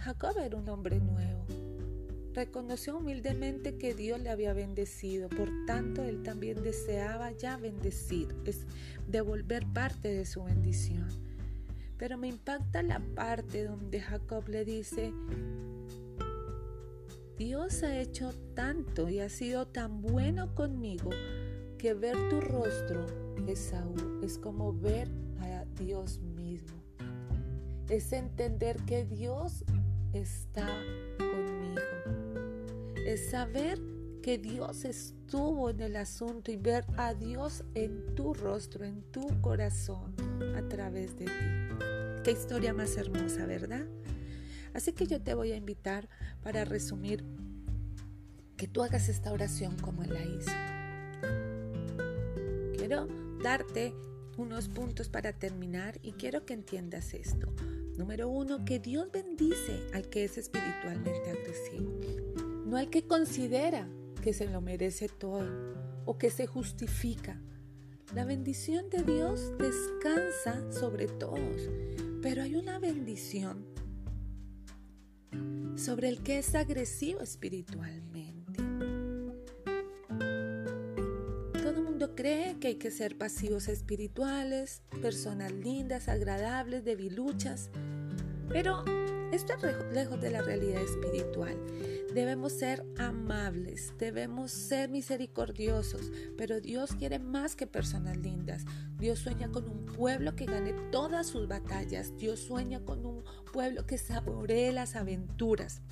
Jacob 0.00 0.36
era 0.38 0.56
un 0.56 0.68
hombre 0.68 1.00
nuevo. 1.00 1.46
Reconoció 2.34 2.98
humildemente 2.98 3.78
que 3.78 3.94
Dios 3.94 4.20
le 4.20 4.30
había 4.30 4.52
bendecido, 4.52 5.28
por 5.28 5.48
tanto 5.66 6.04
él 6.04 6.22
también 6.22 6.62
deseaba 6.62 7.32
ya 7.32 7.56
bendecir, 7.56 8.28
es 8.44 8.66
devolver 9.06 9.66
parte 9.66 10.12
de 10.12 10.26
su 10.26 10.44
bendición. 10.44 11.08
Pero 11.96 12.16
me 12.16 12.28
impacta 12.28 12.82
la 12.82 13.00
parte 13.14 13.64
donde 13.64 14.00
Jacob 14.00 14.48
le 14.48 14.64
dice, 14.64 15.12
Dios 17.38 17.84
ha 17.84 18.00
hecho 18.00 18.32
tanto 18.54 19.08
y 19.08 19.20
ha 19.20 19.28
sido 19.28 19.68
tan 19.68 20.02
bueno 20.02 20.56
conmigo 20.56 21.10
que 21.78 21.94
ver 21.94 22.16
tu 22.28 22.40
rostro, 22.40 23.06
Esaú, 23.46 23.94
es 24.24 24.38
como 24.38 24.72
ver 24.72 25.08
a 25.38 25.64
Dios 25.80 26.18
mismo. 26.18 26.82
Es 27.88 28.12
entender 28.12 28.76
que 28.86 29.04
Dios 29.04 29.64
está 30.12 30.66
conmigo. 31.16 31.80
Es 33.06 33.30
saber 33.30 33.78
que 34.20 34.36
Dios 34.38 34.84
estuvo 34.84 35.70
en 35.70 35.78
el 35.78 35.94
asunto 35.94 36.50
y 36.50 36.56
ver 36.56 36.84
a 36.96 37.14
Dios 37.14 37.62
en 37.74 38.16
tu 38.16 38.34
rostro, 38.34 38.84
en 38.84 39.02
tu 39.12 39.40
corazón, 39.40 40.12
a 40.56 40.68
través 40.68 41.16
de 41.16 41.26
ti. 41.26 42.24
Qué 42.24 42.32
historia 42.32 42.74
más 42.74 42.96
hermosa, 42.96 43.46
¿verdad? 43.46 43.86
Así 44.78 44.92
que 44.92 45.08
yo 45.08 45.20
te 45.20 45.34
voy 45.34 45.50
a 45.50 45.56
invitar 45.56 46.08
para 46.40 46.64
resumir 46.64 47.24
que 48.56 48.68
tú 48.68 48.84
hagas 48.84 49.08
esta 49.08 49.32
oración 49.32 49.76
como 49.76 50.04
él 50.04 50.14
la 50.14 50.22
hizo. 50.22 50.52
Quiero 52.76 53.08
darte 53.42 53.92
unos 54.36 54.68
puntos 54.68 55.08
para 55.08 55.32
terminar 55.32 55.98
y 56.00 56.12
quiero 56.12 56.46
que 56.46 56.54
entiendas 56.54 57.12
esto. 57.12 57.52
Número 57.96 58.28
uno, 58.28 58.64
que 58.64 58.78
Dios 58.78 59.10
bendice 59.10 59.80
al 59.94 60.08
que 60.10 60.22
es 60.22 60.38
espiritualmente 60.38 61.28
agresivo, 61.28 61.98
no 62.64 62.76
al 62.76 62.88
que 62.88 63.04
considera 63.04 63.88
que 64.22 64.32
se 64.32 64.46
lo 64.46 64.60
merece 64.60 65.08
todo 65.08 65.74
o 66.04 66.18
que 66.18 66.30
se 66.30 66.46
justifica. 66.46 67.42
La 68.14 68.24
bendición 68.24 68.90
de 68.90 69.02
Dios 69.02 69.58
descansa 69.58 70.70
sobre 70.70 71.08
todos, 71.08 71.68
pero 72.22 72.44
hay 72.44 72.54
una 72.54 72.78
bendición 72.78 73.66
sobre 75.76 76.08
el 76.08 76.22
que 76.22 76.38
es 76.38 76.54
agresivo 76.54 77.20
espiritualmente. 77.20 78.62
Todo 81.52 81.70
el 81.70 81.82
mundo 81.82 82.14
cree 82.14 82.58
que 82.58 82.68
hay 82.68 82.74
que 82.76 82.90
ser 82.90 83.16
pasivos 83.16 83.68
espirituales, 83.68 84.82
personas 85.02 85.52
lindas, 85.52 86.08
agradables, 86.08 86.84
debiluchas, 86.84 87.70
pero 88.48 88.84
esto 89.32 89.52
es 89.66 89.92
lejos 89.92 90.20
de 90.20 90.30
la 90.30 90.42
realidad 90.42 90.82
espiritual. 90.82 91.56
Debemos 92.14 92.52
ser 92.52 92.84
amables, 92.96 93.92
debemos 93.98 94.50
ser 94.50 94.88
misericordiosos, 94.88 96.10
pero 96.36 96.60
Dios 96.60 96.92
quiere 96.98 97.18
más 97.18 97.54
que 97.54 97.66
personas 97.66 98.16
lindas. 98.16 98.64
Dios 98.98 99.18
sueña 99.18 99.50
con 99.50 99.68
un 99.68 99.84
pueblo 99.84 100.34
que 100.34 100.46
gane 100.46 100.72
todas 100.90 101.26
sus 101.26 101.46
batallas. 101.46 102.16
Dios 102.16 102.40
sueña 102.40 102.80
con 102.80 103.04
un 103.04 103.22
pueblo 103.52 103.86
que 103.86 103.98
saboree 103.98 104.72
las 104.72 104.96
aventuras 104.96 105.82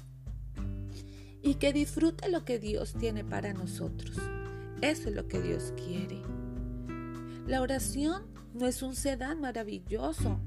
y 1.43 1.57
que 1.57 1.73
disfrute 1.73 2.31
lo 2.31 2.45
que 2.45 2.59
Dios 2.59 2.95
tiene 2.99 3.25
para 3.25 3.53
nosotros. 3.53 4.17
Eso 4.81 5.09
es 5.09 5.15
lo 5.15 5.29
que 5.29 5.41
Dios 5.41 5.75
quiere. 5.77 6.23
La 7.47 7.61
oración 7.61 8.25
no 8.55 8.67
es 8.67 8.83
un 8.83 8.97
sedán 8.97 9.41
maravilloso 9.41 10.41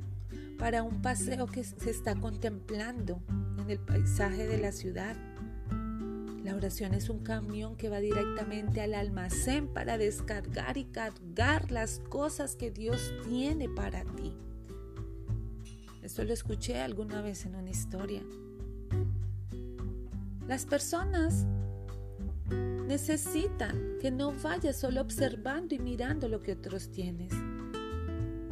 para 0.59 0.83
un 0.83 1.01
paseo 1.01 1.47
que 1.47 1.63
se 1.63 1.89
está 1.89 2.15
contemplando 2.15 3.23
en 3.57 3.69
el 3.69 3.79
paisaje 3.79 4.45
de 4.45 4.57
la 4.57 4.73
ciudad. 4.73 5.15
La 6.43 6.53
oración 6.53 6.93
es 6.93 7.09
un 7.09 7.19
camión 7.19 7.77
que 7.77 7.89
va 7.89 7.99
directamente 7.99 8.81
al 8.81 8.93
almacén 8.93 9.67
para 9.67 9.97
descargar 9.97 10.77
y 10.77 10.85
cargar 10.85 11.71
las 11.71 11.99
cosas 12.09 12.57
que 12.57 12.71
Dios 12.71 13.13
tiene 13.27 13.69
para 13.69 14.03
ti. 14.03 14.35
Esto 16.03 16.25
lo 16.25 16.33
escuché 16.33 16.81
alguna 16.81 17.21
vez 17.21 17.45
en 17.45 17.55
una 17.55 17.69
historia. 17.69 18.21
Las 20.47 20.65
personas 20.65 21.45
necesitan 22.85 23.97
que 24.01 24.11
no 24.11 24.33
vayas 24.33 24.77
solo 24.77 25.01
observando 25.01 25.73
y 25.75 25.79
mirando 25.79 26.27
lo 26.27 26.41
que 26.41 26.53
otros 26.53 26.89
tienes 26.91 27.31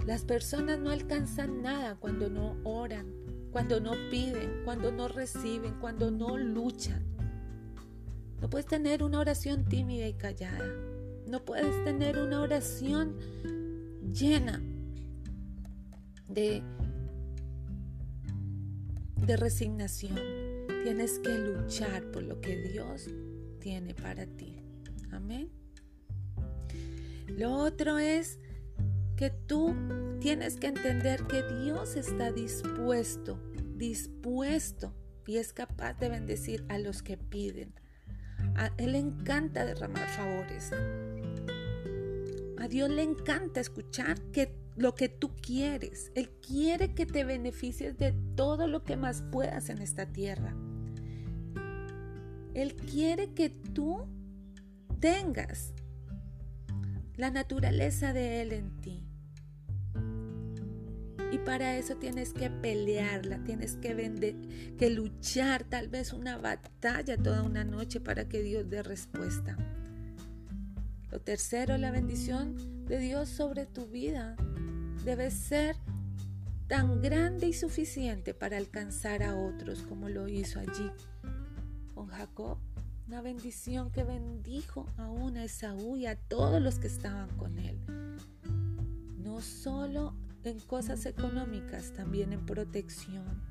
las 0.08 0.24
personas 0.24 0.80
no 0.80 0.89
alcanzan 0.89 1.62
nada 1.62 1.98
cuando 2.00 2.30
no 2.30 2.56
oran, 2.63 3.13
cuando 3.52 3.82
no 3.82 3.91
piden, 4.10 4.62
cuando 4.63 4.89
no 4.89 5.10
reciben, 5.10 5.74
cuando 5.82 6.12
no 6.12 6.38
luchan. 6.38 7.04
No 8.39 8.50
puedes 8.50 8.67
tener 8.67 9.04
una 9.04 9.20
oración 9.20 9.65
tímida 9.65 10.08
y 10.08 10.13
callada. 10.13 10.65
No 11.28 11.43
puedes 11.43 11.84
tener 11.84 12.20
una 12.20 12.39
oración 12.39 13.17
llena 14.13 14.62
de, 16.30 16.63
resignación. 19.28 20.15
Tienes 20.84 21.20
que 21.20 21.38
luchar 21.38 22.10
por 22.12 22.24
lo 22.24 22.39
que 22.39 22.56
Dios 22.56 23.10
tiene 23.60 23.93
para 23.93 24.26
ti. 24.26 24.56
Amén. 25.12 25.50
Lo 27.28 27.52
otro 27.58 28.00
es 28.00 28.39
que 29.17 29.32
tú 29.32 29.75
tienes 30.21 30.56
que 30.56 30.67
entender 30.67 31.25
que 31.25 31.43
Dios 31.63 31.95
está 31.95 32.32
dispuesto, 32.32 33.39
dispuesto 33.75 34.93
y 35.25 35.38
es 35.38 35.51
capaz 35.51 35.95
de 35.95 36.08
bendecir 36.08 36.63
a 36.69 36.77
los 36.77 37.01
que 37.01 37.17
piden. 37.17 37.73
A 38.56 38.71
Él 38.77 38.93
le 38.93 38.99
encanta 38.99 39.65
derramar 39.65 40.08
favores. 40.08 40.71
A 42.60 42.67
Dios 42.67 42.89
le 42.89 43.01
encanta 43.01 43.60
escuchar 43.60 44.21
que 44.32 44.56
lo 44.75 44.93
que 44.93 45.10
tú 45.10 45.36
quieres. 45.36 46.12
Él 46.13 46.30
quiere 46.30 46.93
que 46.93 47.08
te 47.08 47.23
beneficies 47.23 47.97
de 47.97 48.13
todo 48.36 48.67
lo 48.67 48.84
que 48.84 48.97
más 48.97 49.23
puedas 49.32 49.69
en 49.69 49.82
esta 49.82 50.06
tierra. 50.06 50.56
Él 52.53 52.75
quiere 52.75 53.34
que 53.34 53.49
tú 53.49 54.08
tengas 54.99 55.73
la 57.15 57.32
naturaleza 57.32 58.13
de 58.13 58.41
Él 58.41 58.53
en 58.53 58.77
ti. 58.77 59.07
Y 61.32 61.40
para 61.40 61.78
eso 61.78 61.96
tienes 61.98 62.34
que 62.34 62.50
pelearla, 62.50 63.44
tienes 63.44 63.76
que, 63.76 63.94
vender, 63.94 64.36
que 64.78 64.90
luchar 64.90 65.66
tal 65.66 65.90
vez 65.90 66.13
una 66.13 66.38
batalla 66.38 67.18
toda 67.18 67.44
una 67.44 67.66
noche 67.66 68.00
para 68.00 68.30
que 68.30 68.42
Dios 68.42 68.70
dé 68.70 68.82
respuesta. 68.82 69.58
Lo 71.12 71.20
tercero, 71.20 71.78
la 71.78 71.92
bendición 71.92 72.86
de 72.86 73.00
Dios 73.00 73.28
sobre 73.30 73.66
tu 73.66 73.88
vida 73.88 74.38
debe 75.04 75.32
ser 75.32 75.76
tan 76.68 77.02
grande 77.02 77.48
y 77.48 77.54
suficiente 77.54 78.34
para 78.34 78.58
alcanzar 78.58 79.24
a 79.24 79.36
otros 79.36 79.84
como 79.84 80.10
lo 80.10 80.28
hizo 80.28 80.60
allí 80.60 80.92
con 81.94 82.08
Jacob. 82.08 82.58
Una 83.08 83.22
bendición 83.22 83.90
que 83.90 84.04
bendijo 84.04 84.86
aún 84.98 85.38
a 85.38 85.46
Esaú 85.46 85.96
y 85.96 86.08
a 86.08 86.18
todos 86.18 86.62
los 86.62 86.78
que 86.78 86.88
estaban 86.88 87.30
con 87.38 87.58
él. 87.58 87.80
No 89.18 89.42
solo 89.42 90.13
en 90.48 90.60
cosas 90.60 91.06
económicas, 91.06 91.94
también 91.94 92.34
en 92.34 92.46
protección, 92.46 93.42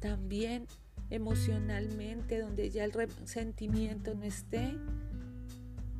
también 0.00 0.66
emocionalmente, 1.10 2.40
donde 2.40 2.70
ya 2.70 2.84
el 2.84 2.92
resentimiento 2.92 4.14
no 4.14 4.24
esté, 4.24 4.74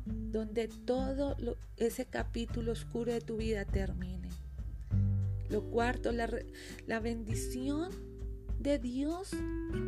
donde 0.05 0.67
todo 0.67 1.35
ese 1.77 2.05
capítulo 2.05 2.71
oscuro 2.71 3.11
de 3.11 3.21
tu 3.21 3.37
vida 3.37 3.65
termine. 3.65 4.29
Lo 5.49 5.63
cuarto, 5.63 6.11
la, 6.11 6.29
la 6.85 6.99
bendición 6.99 7.89
de 8.59 8.77
Dios 8.77 9.31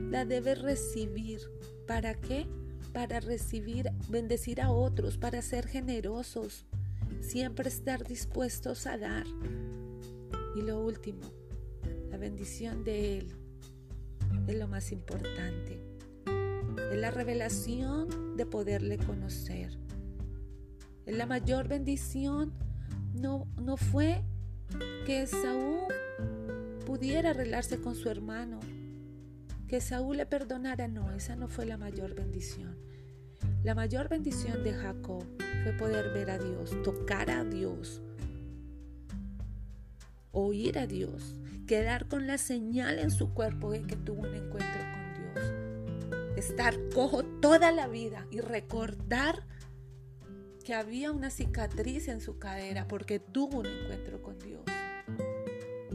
la 0.10 0.26
debes 0.26 0.62
recibir. 0.62 1.40
¿Para 1.88 2.16
qué? 2.16 2.48
Para 2.94 3.20
recibir, 3.20 3.92
bendecir 4.10 4.62
a 4.62 4.72
otros, 4.72 5.18
para 5.18 5.42
ser 5.42 5.68
generosos, 5.68 6.66
siempre 7.22 7.70
estar 7.70 8.06
dispuestos 8.06 8.88
a 8.88 8.98
dar. 8.98 9.26
Y 10.56 10.62
lo 10.62 10.82
último, 10.82 11.22
la 12.10 12.18
bendición 12.18 12.84
de 12.84 13.18
Él 13.18 13.36
es 14.48 14.56
lo 14.56 14.68
más 14.68 14.92
importante. 14.92 15.82
Es 16.92 16.98
la 16.98 17.12
revelación 17.12 18.36
de 18.36 18.46
poderle 18.46 18.98
conocer. 18.98 19.78
Es 21.06 21.16
la 21.16 21.26
mayor 21.26 21.68
bendición 21.68 22.54
no, 23.14 23.48
no 23.62 23.78
fue 23.78 24.24
que 25.06 25.28
Saúl 25.28 25.80
pudiera 26.86 27.32
arreglarse 27.32 27.80
con 27.80 27.96
su 27.96 28.10
hermano, 28.10 28.60
que 29.68 29.82
Saúl 29.82 30.18
le 30.18 30.26
perdonara, 30.26 30.88
no, 30.88 31.12
esa 31.12 31.36
no 31.36 31.48
fue 31.48 31.66
la 31.66 31.78
mayor 31.78 32.16
bendición. 32.16 32.78
La 33.64 33.76
mayor 33.76 34.10
bendición 34.10 34.64
de 34.64 34.74
Jacob 34.74 35.24
fue 35.64 35.74
poder 35.74 36.14
ver 36.14 36.32
a 36.32 36.38
Dios, 36.38 36.76
tocar 36.84 37.30
a 37.30 37.44
Dios, 37.44 38.02
oír 40.32 40.80
a 40.80 40.88
Dios, 40.88 41.36
quedar 41.68 42.08
con 42.08 42.28
la 42.28 42.38
señal 42.38 43.00
en 43.00 43.12
su 43.12 43.34
cuerpo 43.34 43.72
de 43.72 43.84
que 43.84 43.96
tuvo 43.96 44.22
un 44.22 44.36
encuentro 44.36 44.82
con 44.92 45.14
Dios, 45.24 46.38
estar 46.38 46.76
cojo 46.94 47.24
toda 47.24 47.72
la 47.72 47.88
vida 47.88 48.28
y 48.32 48.40
recordar 48.40 49.46
que 50.64 50.74
había 50.74 51.12
una 51.12 51.30
cicatriz 51.30 52.08
en 52.08 52.22
su 52.22 52.38
cadera 52.38 52.88
porque 52.88 53.20
tuvo 53.20 53.60
un 53.60 53.66
encuentro 53.66 54.22
con 54.22 54.38
Dios. 54.40 54.64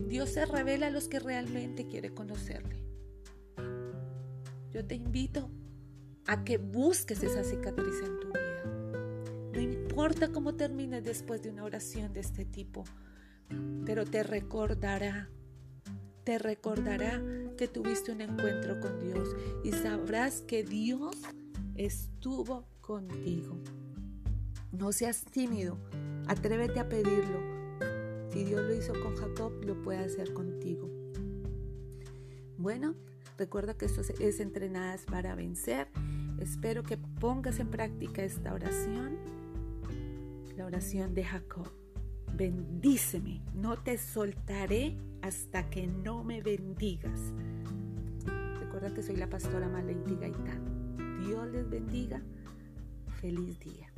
Dios 0.09 0.31
se 0.31 0.45
revela 0.45 0.89
a 0.89 0.91
los 0.91 1.09
que 1.09 1.19
realmente 1.19 1.87
quiere 1.87 2.13
conocerle. 2.13 2.85
Yo 4.73 4.85
te 4.85 4.95
invito 4.95 5.51
a 6.27 6.45
que 6.45 6.59
busques 6.59 7.23
esa 7.23 7.45
cicatriz 7.45 7.95
en 8.03 8.21
tu 8.21 8.29
vida. 8.29 8.63
No 9.53 9.61
importa 9.61 10.29
cómo 10.29 10.55
termines 10.55 11.03
después 11.03 11.43
de 11.43 11.51
una 11.51 11.65
oración 11.65 12.13
de 12.13 12.21
este 12.21 12.45
tipo, 12.45 12.85
pero 13.85 14.05
te 14.05 14.23
recordará, 14.23 15.29
te 16.25 16.39
recordará 16.39 17.23
que 17.57 17.69
tuviste 17.69 18.13
un 18.13 18.21
encuentro 18.21 18.81
con 18.81 19.01
Dios 19.01 19.29
y 19.65 19.73
sabrás 19.73 20.43
que 20.43 20.65
Dios 20.65 21.17
estuvo 21.77 22.67
contigo. 22.81 23.57
No 24.73 24.93
seas 24.93 25.25
tímido, 25.25 25.79
atrévete 26.27 26.81
a 26.81 26.89
pedirlo. 26.89 27.41
Si 28.31 28.45
Dios 28.45 28.63
lo 28.63 28.75
hizo 28.75 28.93
con 29.01 29.17
Jacob, 29.17 29.53
lo 29.65 29.81
puede 29.81 30.01
hacer 30.01 30.35
contigo. 30.35 30.91
Bueno, 32.59 32.95
recuerda 33.39 33.75
que 33.75 33.87
esto 33.87 34.03
es 34.19 34.41
entrenadas 34.41 35.05
para 35.05 35.35
vencer. 35.35 35.89
Espero 36.41 36.83
que 36.83 36.99
pongas 36.99 37.61
en 37.61 37.71
práctica 37.71 38.23
esta 38.23 38.53
oración, 38.53 39.17
la 40.57 40.67
oración 40.67 41.15
de 41.15 41.25
Jacob. 41.25 41.86
Bendíceme, 42.37 43.41
no 43.55 43.79
te 43.79 43.97
soltaré 43.97 44.95
hasta 45.23 45.71
que 45.71 45.87
no 45.87 46.23
me 46.23 46.43
bendigas. 46.43 47.33
Recuerda 48.61 48.93
que 48.93 49.03
soy 49.03 49.17
la 49.17 49.31
pastora 49.31 49.71
Maleiti 49.71 50.17
Gaitán. 50.17 51.23
Dios 51.25 51.49
les 51.51 51.71
bendiga. 51.71 52.21
Feliz 53.23 53.59
día. 53.61 53.91